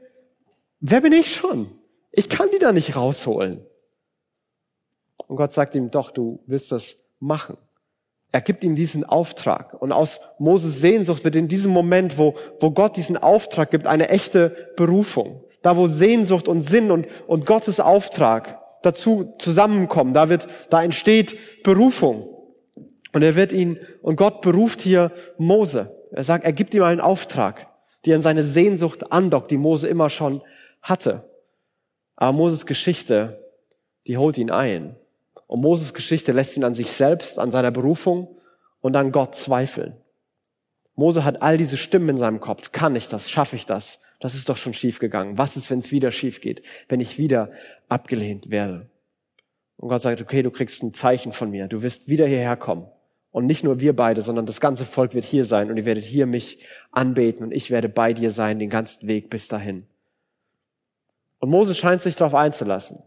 Wer 0.81 1.03
bin 1.03 1.13
ich 1.13 1.35
schon? 1.35 1.71
Ich 2.13 2.31
kann 2.31 2.49
die 2.51 2.59
da 2.59 2.73
nicht 2.73 2.97
rausholen. 2.97 3.63
Und 5.27 5.37
Gott 5.37 5.53
sagt 5.53 5.75
ihm, 5.75 5.91
doch, 5.91 6.11
du 6.11 6.43
wirst 6.47 6.73
das 6.73 6.97
machen. 7.19 7.59
Er 8.33 8.41
gibt 8.41 8.65
ihm 8.65 8.75
diesen 8.75 9.05
Auftrag. 9.05 9.75
Und 9.75 9.93
aus 9.93 10.19
Moses 10.39 10.81
Sehnsucht 10.81 11.25
wird 11.25 11.37
in 11.37 11.47
diesem 11.47 11.73
Moment, 11.73 12.17
wo, 12.17 12.39
wo 12.59 12.71
Gott 12.71 12.97
diesen 12.97 13.19
Auftrag 13.19 13.71
gibt, 13.71 13.87
eine 13.87 14.09
echte 14.09 14.73
Berufung. 14.77 15.45
Da, 15.63 15.77
wo 15.77 15.87
Sehnsucht 15.87 16.49
und 16.49 16.63
Sinn 16.63 16.91
und, 16.91 17.07
und 17.27 17.47
Gottes 17.47 17.81
Auftrag 17.81 18.61
dazu 18.83 19.35
zusammenkommen, 19.39 20.15
da 20.15 20.29
wird, 20.29 20.49
da 20.71 20.83
entsteht 20.83 21.63
Berufung. 21.63 22.29
Und 23.13 23.23
er 23.23 23.37
wird 23.37 23.53
ihn, 23.53 23.79
und 24.03 24.17
Gott 24.17 24.41
beruft 24.41 24.81
hier 24.81 25.13
Mose. 25.37 25.95
Er 26.13 26.25
sagt, 26.25 26.45
er 26.45 26.53
gibt 26.53 26.75
ihm 26.75 26.83
einen 26.83 27.01
Auftrag, 27.01 27.69
die 28.05 28.15
an 28.15 28.23
seine 28.23 28.43
Sehnsucht 28.45 29.13
andockt, 29.13 29.51
die 29.51 29.59
Mose 29.59 29.89
immer 29.89 30.11
schon 30.11 30.43
hatte. 30.81 31.25
Aber 32.17 32.33
Moses 32.33 32.67
Geschichte, 32.67 33.41
die 34.07 34.17
holt 34.17 34.39
ihn 34.39 34.51
ein. 34.51 34.97
Und 35.47 35.61
Moses 35.61 35.95
Geschichte 35.95 36.33
lässt 36.33 36.57
ihn 36.57 36.65
an 36.65 36.75
sich 36.75 36.91
selbst, 36.93 37.39
an 37.39 37.51
seiner 37.51 37.71
Berufung 37.71 38.37
und 38.81 38.97
an 38.97 39.13
Gott 39.13 39.35
zweifeln. 39.35 39.97
Mose 40.95 41.25
hat 41.25 41.43
all 41.43 41.57
diese 41.57 41.77
Stimmen 41.77 42.11
in 42.11 42.19
seinem 42.19 42.41
Kopf. 42.41 42.73
Kann 42.73 42.95
ich 42.95 43.09
das? 43.09 43.31
Schaffe 43.31 43.57
ich 43.57 43.67
das? 43.67 44.01
Das 44.21 44.35
ist 44.35 44.49
doch 44.49 44.57
schon 44.57 44.75
schief 44.75 44.99
gegangen. 44.99 45.39
Was 45.39 45.57
ist, 45.57 45.71
wenn 45.71 45.79
es 45.79 45.93
wieder 45.93 46.11
schief 46.11 46.41
geht? 46.41 46.63
Wenn 46.89 47.01
ich 47.01 47.19
wieder 47.19 47.51
abgelehnt 47.89 48.51
werde? 48.51 48.89
Und 49.77 49.89
Gott 49.89 50.03
sagt, 50.03 50.21
okay, 50.21 50.43
du 50.43 50.51
kriegst 50.51 50.83
ein 50.83 50.93
Zeichen 50.93 51.33
von 51.33 51.51
mir. 51.51 51.67
Du 51.67 51.83
wirst 51.83 52.09
wieder 52.09 52.27
hierher 52.27 52.57
kommen. 52.57 52.87
Und 53.33 53.47
nicht 53.47 53.65
nur 53.65 53.81
wir 53.81 53.97
beide, 53.97 54.23
sondern 54.23 54.45
das 54.45 54.61
ganze 54.61 54.85
Volk 54.85 55.15
wird 55.15 55.25
hier 55.25 55.45
sein 55.45 55.71
und 55.71 55.77
ihr 55.77 55.85
werdet 55.85 56.05
hier 56.05 56.27
mich 56.27 56.65
anbeten 56.91 57.45
und 57.45 57.53
ich 57.53 57.71
werde 57.71 57.89
bei 57.89 58.13
dir 58.13 58.31
sein 58.31 58.59
den 58.59 58.71
ganzen 58.71 59.07
Weg 59.07 59.31
bis 59.31 59.49
dahin. 59.49 59.87
Und 61.39 61.49
Mose 61.49 61.75
scheint 61.75 62.03
sich 62.03 62.17
darauf 62.17 62.35
einzulassen. 62.35 62.99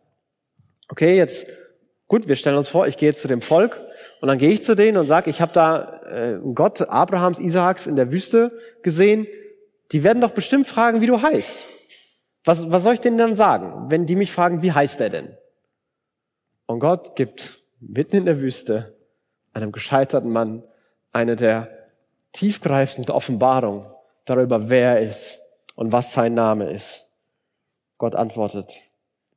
Okay, 0.87 1.17
jetzt 1.17 1.45
Gut, 2.13 2.27
wir 2.27 2.35
stellen 2.35 2.57
uns 2.57 2.69
vor, 2.69 2.85
ich 2.85 2.97
gehe 2.97 3.09
jetzt 3.09 3.21
zu 3.21 3.27
dem 3.27 3.41
Volk 3.41 3.81
und 4.21 4.27
dann 4.27 4.37
gehe 4.37 4.51
ich 4.51 4.61
zu 4.61 4.75
denen 4.75 4.97
und 4.97 5.07
sage, 5.07 5.31
ich 5.31 5.41
habe 5.41 5.51
da 5.51 6.01
äh, 6.03 6.39
Gott 6.53 6.81
Abrahams, 6.81 7.39
Isaaks 7.39 7.87
in 7.87 7.95
der 7.95 8.11
Wüste 8.11 8.51
gesehen. 8.83 9.25
Die 9.93 10.03
werden 10.03 10.21
doch 10.21 10.31
bestimmt 10.31 10.67
fragen, 10.67 11.01
wie 11.01 11.07
du 11.07 11.21
heißt. 11.21 11.59
Was, 12.43 12.69
was 12.71 12.83
soll 12.83 12.95
ich 12.95 12.99
denen 12.99 13.17
dann 13.17 13.35
sagen, 13.35 13.89
wenn 13.89 14.05
die 14.05 14.15
mich 14.15 14.31
fragen, 14.31 14.61
wie 14.61 14.71
heißt 14.71 14.99
er 14.99 15.09
denn? 15.09 15.37
Und 16.65 16.79
Gott 16.79 17.15
gibt 17.15 17.63
mitten 17.79 18.17
in 18.17 18.25
der 18.25 18.41
Wüste 18.41 18.97
einem 19.53 19.71
gescheiterten 19.71 20.31
Mann 20.31 20.63
eine 21.11 21.35
der 21.35 21.69
tiefgreifendsten 22.33 23.13
Offenbarungen 23.13 23.85
darüber, 24.25 24.69
wer 24.69 24.97
er 24.97 25.01
ist 25.01 25.39
und 25.75 25.91
was 25.91 26.11
sein 26.13 26.33
Name 26.33 26.71
ist. 26.71 27.07
Gott 27.99 28.15
antwortet, 28.15 28.81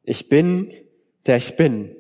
ich 0.02 0.28
bin, 0.28 0.72
der 1.26 1.36
ich 1.36 1.56
bin. 1.56 1.94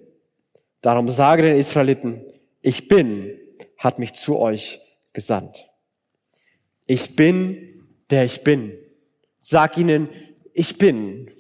Darum 0.80 1.08
sage 1.08 1.42
den 1.42 1.56
Israeliten, 1.56 2.24
ich 2.62 2.88
bin, 2.88 3.38
hat 3.76 3.98
mich 3.98 4.14
zu 4.14 4.38
euch 4.38 4.80
gesandt. 5.12 5.68
Ich 6.86 7.16
bin, 7.16 7.75
der 8.10 8.24
ich 8.24 8.42
bin. 8.44 8.72
Sag 9.38 9.78
ihnen, 9.78 10.08
ich 10.52 10.78
bin, 10.78 11.30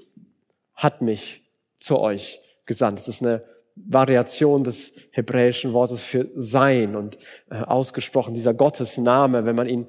hat 0.74 1.02
mich 1.02 1.42
zu 1.76 1.98
euch 1.98 2.40
gesandt. 2.66 2.98
Das 2.98 3.08
ist 3.08 3.22
eine 3.22 3.44
Variation 3.74 4.64
des 4.64 4.94
hebräischen 5.10 5.72
Wortes 5.72 6.02
für 6.02 6.30
sein 6.34 6.96
und 6.96 7.18
äh, 7.50 7.56
ausgesprochen 7.56 8.34
dieser 8.34 8.54
Gottesname, 8.54 9.44
wenn 9.44 9.56
man 9.56 9.68
ihn 9.68 9.88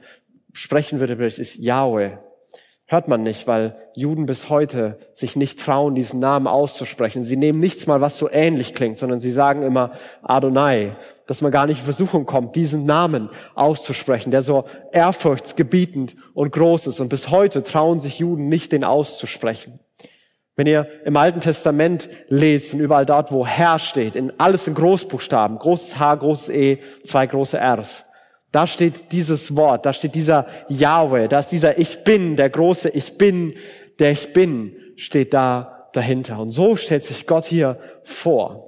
sprechen 0.54 1.00
würde, 1.00 1.26
ist 1.26 1.58
Yahweh 1.58 2.18
hört 2.88 3.10
man 3.10 3.22
nicht, 3.22 3.48
weil 3.48 3.76
Juden 3.94 4.26
bis 4.26 4.50
heute 4.50 4.98
sich 5.14 5.36
nicht 5.36 5.60
trauen, 5.60 5.94
diesen 5.94 6.20
Namen 6.20 6.48
auszusprechen. 6.48 7.22
Sie 7.22 7.36
nehmen 7.36 7.60
nichts 7.60 7.86
mal, 7.86 8.02
was 8.02 8.18
so 8.18 8.30
ähnlich 8.32 8.74
klingt, 8.74 8.98
sondern 8.98 9.20
sie 9.20 9.32
sagen 9.32 9.62
immer 9.62 9.92
Adonai, 10.24 10.96
dass 11.28 11.42
man 11.42 11.52
gar 11.52 11.68
nicht 11.68 11.80
in 11.80 11.84
Versuchung 11.84 12.26
kommt, 12.26 12.56
diesen 12.56 12.86
Namen 12.86 13.30
auszusprechen, 13.56 14.32
der 14.32 14.42
so 14.42 14.64
ehrfurchtsgebietend 14.94 16.16
und 16.34 16.52
groß 16.52 16.88
ist. 16.88 17.02
Und 17.02 17.10
bis 17.10 17.30
heute 17.30 17.64
trauen 17.64 18.00
sich 18.00 18.20
Juden 18.20 18.48
nicht, 18.48 18.72
den 18.72 18.86
auszusprechen. 18.86 19.80
Wenn 20.56 20.66
ihr 20.66 20.88
im 21.06 21.18
Alten 21.18 21.42
Testament 21.42 22.10
lest 22.30 22.74
und 22.74 22.80
überall 22.80 23.06
dort, 23.06 23.32
wo 23.32 23.46
Herr 23.46 23.78
steht, 23.78 24.16
in 24.16 24.34
alles 24.40 24.68
in 24.68 24.74
Großbuchstaben, 24.74 25.60
großes 25.60 26.00
H, 26.00 26.16
großes 26.16 26.50
E, 26.50 26.80
zwei 27.04 27.28
große 27.28 27.60
Rs, 27.60 28.06
da 28.52 28.66
steht 28.66 29.12
dieses 29.12 29.56
Wort, 29.56 29.86
da 29.86 29.94
steht 29.94 30.16
dieser 30.16 30.48
Yahweh, 30.70 31.28
da 31.28 31.40
ist 31.40 31.52
dieser 31.52 31.78
Ich 31.78 32.04
bin, 32.04 32.36
der 32.36 32.50
große 32.50 32.90
Ich 32.90 33.18
bin, 33.18 33.56
der 34.00 34.12
Ich 34.12 34.34
bin, 34.34 34.76
steht 34.96 35.34
da 35.34 35.90
dahinter. 35.94 36.40
Und 36.40 36.50
so 36.50 36.76
stellt 36.76 37.04
sich 37.04 37.28
Gott 37.28 37.46
hier 37.46 37.80
vor. 38.04 38.68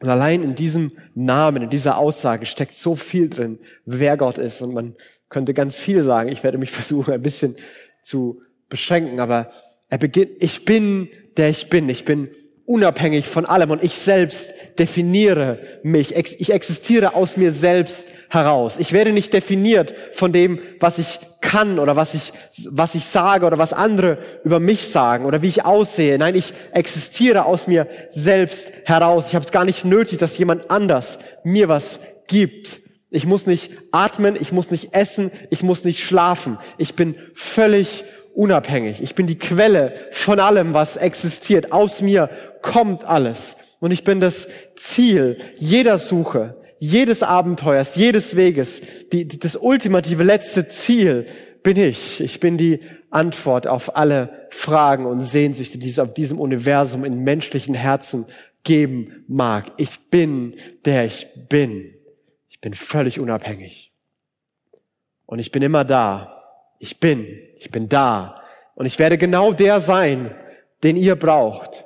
Und 0.00 0.08
allein 0.08 0.42
in 0.42 0.54
diesem 0.54 0.92
Namen, 1.14 1.62
in 1.62 1.70
dieser 1.70 1.98
Aussage 1.98 2.46
steckt 2.46 2.74
so 2.74 2.94
viel 2.94 3.28
drin, 3.28 3.58
wer 3.84 4.16
Gott 4.16 4.38
ist. 4.38 4.62
Und 4.62 4.72
man 4.72 4.96
könnte 5.28 5.54
ganz 5.54 5.78
viel 5.78 6.02
sagen. 6.02 6.30
Ich 6.30 6.42
werde 6.42 6.58
mich 6.58 6.70
versuchen, 6.80 7.12
ein 7.14 7.22
bisschen 7.22 7.56
zu 8.02 8.40
beschränken. 8.68 9.20
Aber 9.20 9.50
er 9.88 9.98
beginnt, 9.98 10.32
ich 10.40 10.64
bin, 10.64 11.08
der 11.36 11.50
ich 11.50 11.68
bin. 11.68 11.88
Ich 11.88 12.04
bin 12.04 12.30
unabhängig 12.66 13.26
von 13.26 13.46
allem 13.46 13.70
und 13.70 13.82
ich 13.82 13.94
selbst 13.94 14.50
definiere 14.78 15.58
mich. 15.82 16.14
Ich 16.14 16.52
existiere 16.52 17.14
aus 17.14 17.36
mir 17.36 17.50
selbst 17.50 18.04
heraus. 18.28 18.76
Ich 18.78 18.92
werde 18.92 19.12
nicht 19.12 19.32
definiert 19.32 19.94
von 20.12 20.32
dem, 20.32 20.60
was 20.78 20.98
ich 20.98 21.18
kann 21.40 21.78
oder 21.78 21.96
was 21.96 22.14
ich, 22.14 22.32
was 22.68 22.94
ich 22.94 23.06
sage 23.06 23.46
oder 23.46 23.58
was 23.58 23.72
andere 23.72 24.18
über 24.44 24.60
mich 24.60 24.88
sagen 24.88 25.24
oder 25.24 25.42
wie 25.42 25.48
ich 25.48 25.64
aussehe. 25.64 26.18
Nein, 26.18 26.34
ich 26.34 26.52
existiere 26.72 27.44
aus 27.46 27.66
mir 27.66 27.86
selbst 28.10 28.70
heraus. 28.84 29.28
Ich 29.28 29.34
habe 29.34 29.44
es 29.44 29.52
gar 29.52 29.64
nicht 29.64 29.84
nötig, 29.84 30.18
dass 30.18 30.38
jemand 30.38 30.70
anders 30.70 31.18
mir 31.42 31.68
was 31.68 31.98
gibt. 32.28 32.80
Ich 33.10 33.26
muss 33.26 33.46
nicht 33.46 33.72
atmen, 33.90 34.36
ich 34.40 34.52
muss 34.52 34.70
nicht 34.70 34.94
essen, 34.94 35.32
ich 35.50 35.62
muss 35.62 35.84
nicht 35.84 36.04
schlafen. 36.04 36.58
Ich 36.78 36.94
bin 36.94 37.16
völlig 37.34 38.04
unabhängig. 38.34 39.02
Ich 39.02 39.14
bin 39.14 39.26
die 39.26 39.38
Quelle 39.38 39.94
von 40.12 40.38
allem, 40.38 40.74
was 40.74 40.96
existiert. 40.96 41.72
Aus 41.72 42.00
mir 42.00 42.30
kommt 42.62 43.04
alles. 43.04 43.56
Und 43.80 43.90
ich 43.90 44.04
bin 44.04 44.20
das 44.20 44.46
Ziel 44.76 45.38
jeder 45.58 45.98
Suche, 45.98 46.56
jedes 46.78 47.22
Abenteuers, 47.22 47.96
jedes 47.96 48.36
Weges. 48.36 48.82
Die, 49.12 49.26
das 49.26 49.56
ultimative 49.56 50.22
letzte 50.22 50.68
Ziel 50.68 51.26
bin 51.62 51.76
ich. 51.76 52.20
Ich 52.20 52.40
bin 52.40 52.56
die 52.56 52.80
Antwort 53.10 53.66
auf 53.66 53.96
alle 53.96 54.46
Fragen 54.50 55.06
und 55.06 55.20
Sehnsüchte, 55.20 55.78
die 55.78 55.88
es 55.88 55.98
auf 55.98 56.14
diesem 56.14 56.40
Universum 56.40 57.04
in 57.04 57.22
menschlichen 57.22 57.74
Herzen 57.74 58.26
geben 58.64 59.24
mag. 59.28 59.72
Ich 59.76 60.10
bin, 60.10 60.56
der 60.84 61.04
ich 61.04 61.28
bin. 61.48 61.94
Ich 62.48 62.60
bin 62.60 62.74
völlig 62.74 63.20
unabhängig. 63.20 63.92
Und 65.26 65.38
ich 65.38 65.52
bin 65.52 65.62
immer 65.62 65.84
da. 65.84 66.42
Ich 66.78 66.98
bin, 66.98 67.26
ich 67.56 67.70
bin 67.70 67.88
da. 67.88 68.42
Und 68.74 68.86
ich 68.86 68.98
werde 68.98 69.18
genau 69.18 69.52
der 69.52 69.80
sein, 69.80 70.34
den 70.82 70.96
ihr 70.96 71.16
braucht. 71.16 71.84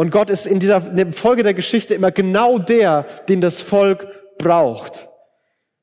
Und 0.00 0.10
Gott 0.10 0.30
ist 0.30 0.46
in 0.46 0.60
dieser 0.60 0.90
in 0.96 1.12
Folge 1.12 1.42
der 1.42 1.52
Geschichte 1.52 1.92
immer 1.92 2.10
genau 2.10 2.56
der, 2.58 3.04
den 3.28 3.42
das 3.42 3.60
Volk 3.60 4.06
braucht. 4.38 5.10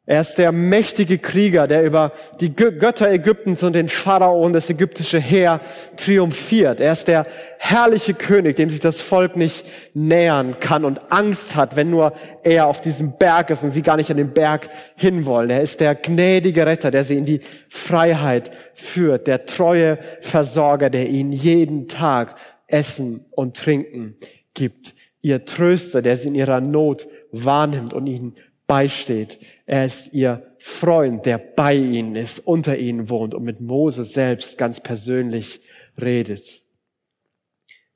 Er 0.08 0.22
ist 0.22 0.40
der 0.40 0.52
mächtige 0.52 1.20
Krieger, 1.20 1.68
der 1.68 1.84
über 1.84 2.14
die 2.40 2.56
Götter 2.56 3.12
Ägyptens 3.12 3.62
und 3.62 3.74
den 3.74 3.90
Pharao 3.90 4.44
und 4.44 4.54
das 4.54 4.72
ägyptische 4.72 5.20
Heer 5.20 5.62
triumphiert. 5.98 6.80
Er 6.80 6.94
ist 6.94 7.08
der 7.08 7.28
herrliche 7.60 8.16
König, 8.16 8.56
dem 8.56 8.72
sich 8.72 8.80
das 8.80 9.02
Volk 9.02 9.36
nicht 9.36 9.64
nähern 9.94 10.60
kann 10.60 10.84
und 10.84 11.00
Angst 11.12 11.56
hat, 11.56 11.76
wenn 11.76 11.92
nur 11.92 12.14
er 12.42 12.66
auf 12.66 12.82
diesem 12.82 13.20
Berg 13.20 13.52
ist 13.52 13.64
und 13.64 13.70
sie 13.70 13.84
gar 13.84 13.98
nicht 13.98 14.10
an 14.10 14.18
den 14.18 14.34
Berg 14.34 14.72
hinwollen. 14.96 15.52
Er 15.52 15.62
ist 15.62 15.80
der 15.80 15.94
gnädige 15.94 16.66
Retter, 16.66 16.90
der 16.90 17.04
sie 17.04 17.20
in 17.20 17.26
die 17.26 17.42
Freiheit 17.70 18.50
führt, 18.74 19.28
der 19.28 19.46
treue 19.46 20.00
Versorger, 20.22 20.90
der 20.90 21.08
ihnen 21.08 21.34
jeden 21.34 21.88
Tag 21.88 22.36
Essen 22.68 23.26
und 23.32 23.58
Trinken 23.58 24.16
gibt. 24.54 24.96
Ihr 25.22 25.46
Tröster, 25.46 26.02
der 26.02 26.18
sie 26.18 26.30
in 26.30 26.36
ihrer 26.36 26.62
Not 26.62 27.08
wahrnimmt 27.32 27.94
und 27.94 28.08
ihnen 28.08 28.36
beisteht. 28.68 29.40
Er 29.66 29.86
ist 29.86 30.14
ihr 30.14 30.56
Freund, 30.60 31.26
der 31.26 31.38
bei 31.38 31.74
ihnen 31.74 32.16
ist, 32.16 32.40
unter 32.40 32.78
ihnen 32.78 33.10
wohnt 33.10 33.34
und 33.34 33.44
mit 33.44 33.62
Mose 33.62 34.04
selbst 34.04 34.58
ganz 34.58 34.82
persönlich 34.82 35.62
redet. 36.00 36.62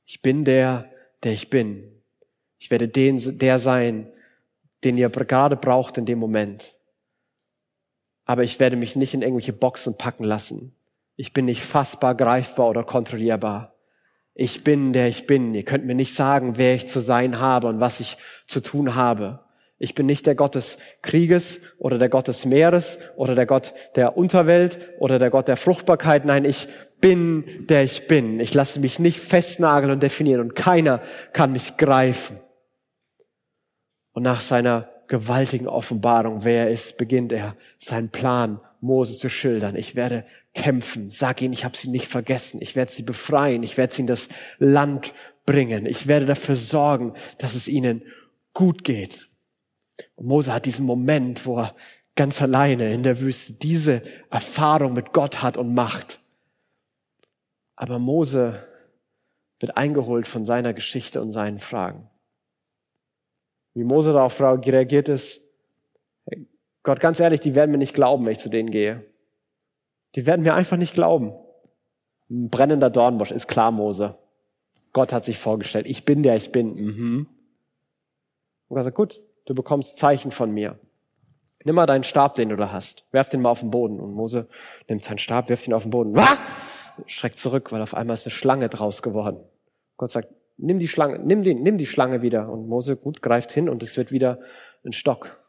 Ich 0.06 0.22
bin 0.22 0.46
der, 0.46 0.90
der 1.24 1.34
ich 1.34 1.50
bin. 1.50 1.92
Ich 2.58 2.72
werde 2.72 2.88
den, 2.88 3.38
der 3.38 3.60
sein, 3.60 4.12
den 4.84 4.98
ihr 4.98 5.10
gerade 5.10 5.56
braucht 5.56 5.98
in 5.98 6.06
dem 6.06 6.20
Moment. 6.20 6.76
Aber 8.26 8.44
ich 8.44 8.60
werde 8.60 8.76
mich 8.76 8.96
nicht 8.96 9.14
in 9.14 9.22
irgendwelche 9.22 9.54
Boxen 9.54 9.98
packen 9.98 10.24
lassen. 10.24 10.74
Ich 11.16 11.34
bin 11.34 11.46
nicht 11.46 11.62
fassbar, 11.62 12.16
greifbar 12.16 12.70
oder 12.70 12.84
kontrollierbar. 12.84 13.76
Ich 14.34 14.64
bin, 14.64 14.94
der 14.94 15.08
ich 15.08 15.28
bin. 15.28 15.54
Ihr 15.54 15.64
könnt 15.64 15.86
mir 15.86 15.96
nicht 15.96 16.14
sagen, 16.14 16.58
wer 16.58 16.76
ich 16.76 16.88
zu 16.88 17.00
sein 17.00 17.40
habe 17.40 17.68
und 17.68 17.80
was 17.80 18.00
ich 18.00 18.18
zu 18.48 18.62
tun 18.62 18.96
habe. 18.96 19.42
Ich 19.78 19.96
bin 19.96 20.06
nicht 20.06 20.28
der 20.28 20.36
Gott 20.36 20.56
des 20.56 20.78
Krieges 21.02 21.60
oder 21.80 21.98
der 21.98 22.10
Gott 22.10 22.28
des 22.28 22.46
Meeres 22.46 23.00
oder 23.16 23.34
der 23.34 23.48
Gott 23.48 23.74
der 23.96 24.16
Unterwelt 24.16 24.78
oder 25.00 25.18
der 25.18 25.32
Gott 25.32 25.48
der 25.48 25.58
Fruchtbarkeit. 25.58 26.24
Nein, 26.24 26.46
ich 26.46 26.68
bin, 27.02 27.66
der 27.68 27.84
ich 27.84 28.08
bin. 28.08 28.40
Ich 28.40 28.54
lasse 28.54 28.80
mich 28.80 29.00
nicht 29.00 29.20
festnageln 29.20 29.92
und 29.92 30.04
definieren 30.04 30.42
und 30.42 30.56
keiner 30.56 31.02
kann 31.34 31.52
mich 31.52 31.78
greifen. 31.78 32.40
Und 34.14 34.24
nach 34.24 34.42
seiner 34.42 34.88
gewaltigen 35.08 35.68
Offenbarung, 35.68 36.46
wer 36.46 36.66
er 36.66 36.70
ist, 36.70 36.98
beginnt 36.98 37.32
er 37.34 37.56
seinen 37.80 38.10
Plan, 38.10 38.62
Mose 38.82 39.18
zu 39.18 39.30
schildern. 39.30 39.76
Ich 39.76 39.96
werde 39.96 40.26
kämpfen. 40.54 41.10
Sag 41.10 41.42
ihnen, 41.42 41.54
ich 41.54 41.64
habe 41.64 41.78
sie 41.78 41.90
nicht 41.90 42.08
vergessen. 42.08 42.62
Ich 42.62 42.76
werde 42.76 42.92
sie 42.92 43.04
befreien. 43.04 43.64
Ich 43.64 43.78
werde 43.78 43.94
sie 43.94 44.02
in 44.02 44.08
das 44.08 44.28
Land 44.58 45.14
bringen. 45.46 45.86
Ich 45.86 46.08
werde 46.08 46.26
dafür 46.26 46.56
sorgen, 46.56 47.14
dass 47.38 47.56
es 47.56 47.68
ihnen 47.68 48.04
gut 48.54 48.84
geht. 48.84 49.30
Und 50.16 50.28
Mose 50.28 50.54
hat 50.54 50.66
diesen 50.66 50.86
Moment, 50.86 51.46
wo 51.46 51.60
er 51.60 51.76
ganz 52.16 52.42
alleine 52.42 52.94
in 52.94 53.04
der 53.04 53.22
Wüste 53.22 53.54
diese 53.54 54.02
Erfahrung 54.30 54.94
mit 54.94 55.14
Gott 55.14 55.42
hat 55.42 55.58
und 55.58 55.74
macht. 55.74 56.20
Aber 57.76 58.00
Mose 58.00 58.68
wird 59.60 59.78
eingeholt 59.78 60.28
von 60.28 60.44
seiner 60.44 60.74
Geschichte 60.74 61.22
und 61.22 61.32
seinen 61.32 61.60
Fragen. 61.60 62.10
Wie 63.74 63.84
Mose 63.84 64.12
darauf 64.12 64.42
reagiert 64.42 65.08
ist, 65.08 65.42
Gott, 66.84 67.00
ganz 67.00 67.20
ehrlich, 67.20 67.40
die 67.40 67.56
werden 67.56 67.72
mir 67.72 67.78
nicht 67.78 67.94
glauben, 67.94 68.26
wenn 68.26 68.32
ich 68.32 68.40
zu 68.40 68.50
denen 68.50 68.72
gehe. 68.72 69.06
Die 70.16 70.26
werden 70.26 70.42
mir 70.42 70.56
einfach 70.56 70.78
nicht 70.78 70.94
glauben. 70.94 71.34
Ein 72.30 72.50
brennender 72.50 72.90
Dornbusch 72.90 73.32
ist 73.32 73.48
klar, 73.48 73.72
Mose. 73.72 74.18
Gott 74.94 75.14
hat 75.14 75.24
sich 75.24 75.38
vorgestellt, 75.38 75.88
ich 75.88 76.06
bin 76.06 76.24
der 76.24 76.36
ich 76.36 76.52
bin. 76.52 76.74
Mhm. 76.76 77.28
Und 78.68 78.76
Gott 78.76 78.84
sagt, 78.84 78.96
gut, 78.96 79.22
du 79.46 79.54
bekommst 79.54 79.98
Zeichen 79.98 80.32
von 80.32 80.52
mir. 80.52 80.80
Nimm 81.64 81.76
mal 81.76 81.86
deinen 81.86 82.04
Stab, 82.04 82.34
den 82.34 82.50
du 82.50 82.56
da 82.56 82.72
hast. 82.72 83.06
Werf 83.12 83.30
den 83.30 83.42
mal 83.42 83.52
auf 83.52 83.60
den 83.60 83.70
Boden. 83.70 84.00
Und 84.00 84.14
Mose 84.14 84.48
nimmt 84.90 85.04
seinen 85.04 85.20
Stab, 85.20 85.50
wirft 85.50 85.68
ihn 85.68 85.74
auf 85.74 85.84
den 85.84 85.92
Boden. 85.92 86.16
Wah! 86.16 86.40
Schreckt 87.06 87.38
zurück, 87.38 87.72
weil 87.72 87.82
auf 87.82 87.94
einmal 87.94 88.16
ist 88.16 88.26
eine 88.26 88.32
Schlange 88.32 88.70
draus 88.70 89.02
geworden. 89.02 89.40
Gott 89.98 90.12
sagt, 90.12 90.30
nimm 90.58 90.80
die 90.80 90.88
Schlange, 90.88 91.20
nimm, 91.20 91.44
den, 91.44 91.62
nimm 91.62 91.78
die 91.78 91.86
Schlange 91.86 92.22
wieder. 92.22 92.50
Und 92.50 92.68
Mose 92.68 92.96
gut 92.96 93.22
greift 93.22 93.52
hin 93.52 93.70
und 93.70 93.84
es 93.84 93.96
wird 93.98 94.12
wieder 94.12 94.40
ein 94.84 94.94
Stock. 94.94 95.41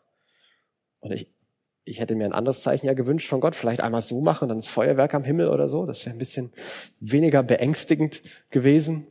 Und 1.03 1.11
ich, 1.11 1.29
ich 1.85 2.01
hätte 2.01 2.15
mir 2.15 2.25
ein 2.25 2.33
anderes 2.33 2.63
Zeichen 2.63 2.87
ja 2.87 2.95
gewünscht 2.95 3.29
von 3.29 3.41
Gott, 3.41 3.55
vielleicht 3.55 3.83
einmal 3.83 4.01
so 4.01 4.21
machen, 4.21 4.49
dann 4.49 4.57
das 4.57 4.71
Feuerwerk 4.71 5.15
am 5.15 5.25
Himmel 5.25 5.49
oder 5.49 5.69
so. 5.69 5.85
Das 5.85 6.07
wäre 6.07 6.17
ein 6.17 6.19
bisschen 6.19 6.53
weniger 7.01 7.43
beängstigend 7.43 8.23
gewesen. 8.51 9.07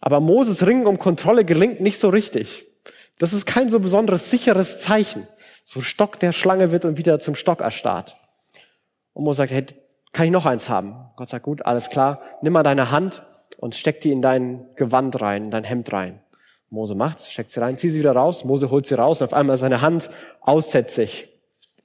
Aber 0.00 0.20
Moses 0.20 0.66
Ringen 0.66 0.86
um 0.86 0.98
Kontrolle 0.98 1.44
gelingt 1.44 1.80
nicht 1.80 1.98
so 1.98 2.08
richtig. 2.08 2.66
Das 3.18 3.32
ist 3.32 3.46
kein 3.46 3.68
so 3.68 3.80
besonderes 3.80 4.30
sicheres 4.30 4.80
Zeichen. 4.80 5.26
So 5.64 5.80
Stock 5.80 6.18
der 6.18 6.32
Schlange 6.32 6.70
wird 6.70 6.84
und 6.84 6.96
wieder 6.96 7.18
zum 7.20 7.34
Stock 7.34 7.60
erstarrt. 7.60 8.16
Und 9.12 9.24
Mose 9.24 9.38
sagt, 9.38 9.52
hey, 9.52 9.64
kann 10.12 10.26
ich 10.26 10.32
noch 10.32 10.46
eins 10.46 10.68
haben? 10.68 11.10
Gott 11.16 11.28
sagt, 11.28 11.44
gut, 11.44 11.66
alles 11.66 11.90
klar. 11.90 12.22
Nimm 12.42 12.52
mal 12.52 12.62
deine 12.62 12.90
Hand 12.90 13.24
und 13.58 13.74
steck 13.74 14.00
die 14.00 14.12
in 14.12 14.22
dein 14.22 14.66
Gewand 14.76 15.20
rein, 15.20 15.44
in 15.44 15.50
dein 15.50 15.64
Hemd 15.64 15.92
rein. 15.92 16.20
Mose 16.70 16.94
macht's, 16.94 17.30
steckt 17.30 17.50
sie 17.50 17.60
rein, 17.60 17.78
zieht 17.78 17.92
sie 17.92 17.98
wieder 17.98 18.12
raus. 18.12 18.44
Mose 18.44 18.70
holt 18.70 18.86
sie 18.86 18.94
raus 18.94 19.20
und 19.20 19.26
auf 19.26 19.34
einmal 19.34 19.56
seine 19.56 19.80
Hand 19.80 20.10
aussätzig. 20.40 21.28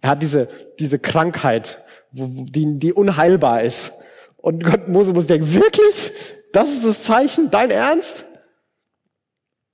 Er 0.01 0.11
hat 0.11 0.21
diese, 0.21 0.47
diese 0.79 0.99
Krankheit, 0.99 1.83
die, 2.11 2.79
die 2.79 2.93
unheilbar 2.93 3.63
ist. 3.63 3.91
Und 4.37 4.63
Gott, 4.63 4.87
Mose 4.87 5.13
muss 5.13 5.27
denken, 5.27 5.53
wirklich? 5.53 6.11
Das 6.53 6.69
ist 6.69 6.85
das 6.85 7.03
Zeichen? 7.03 7.51
Dein 7.51 7.71
Ernst? 7.71 8.25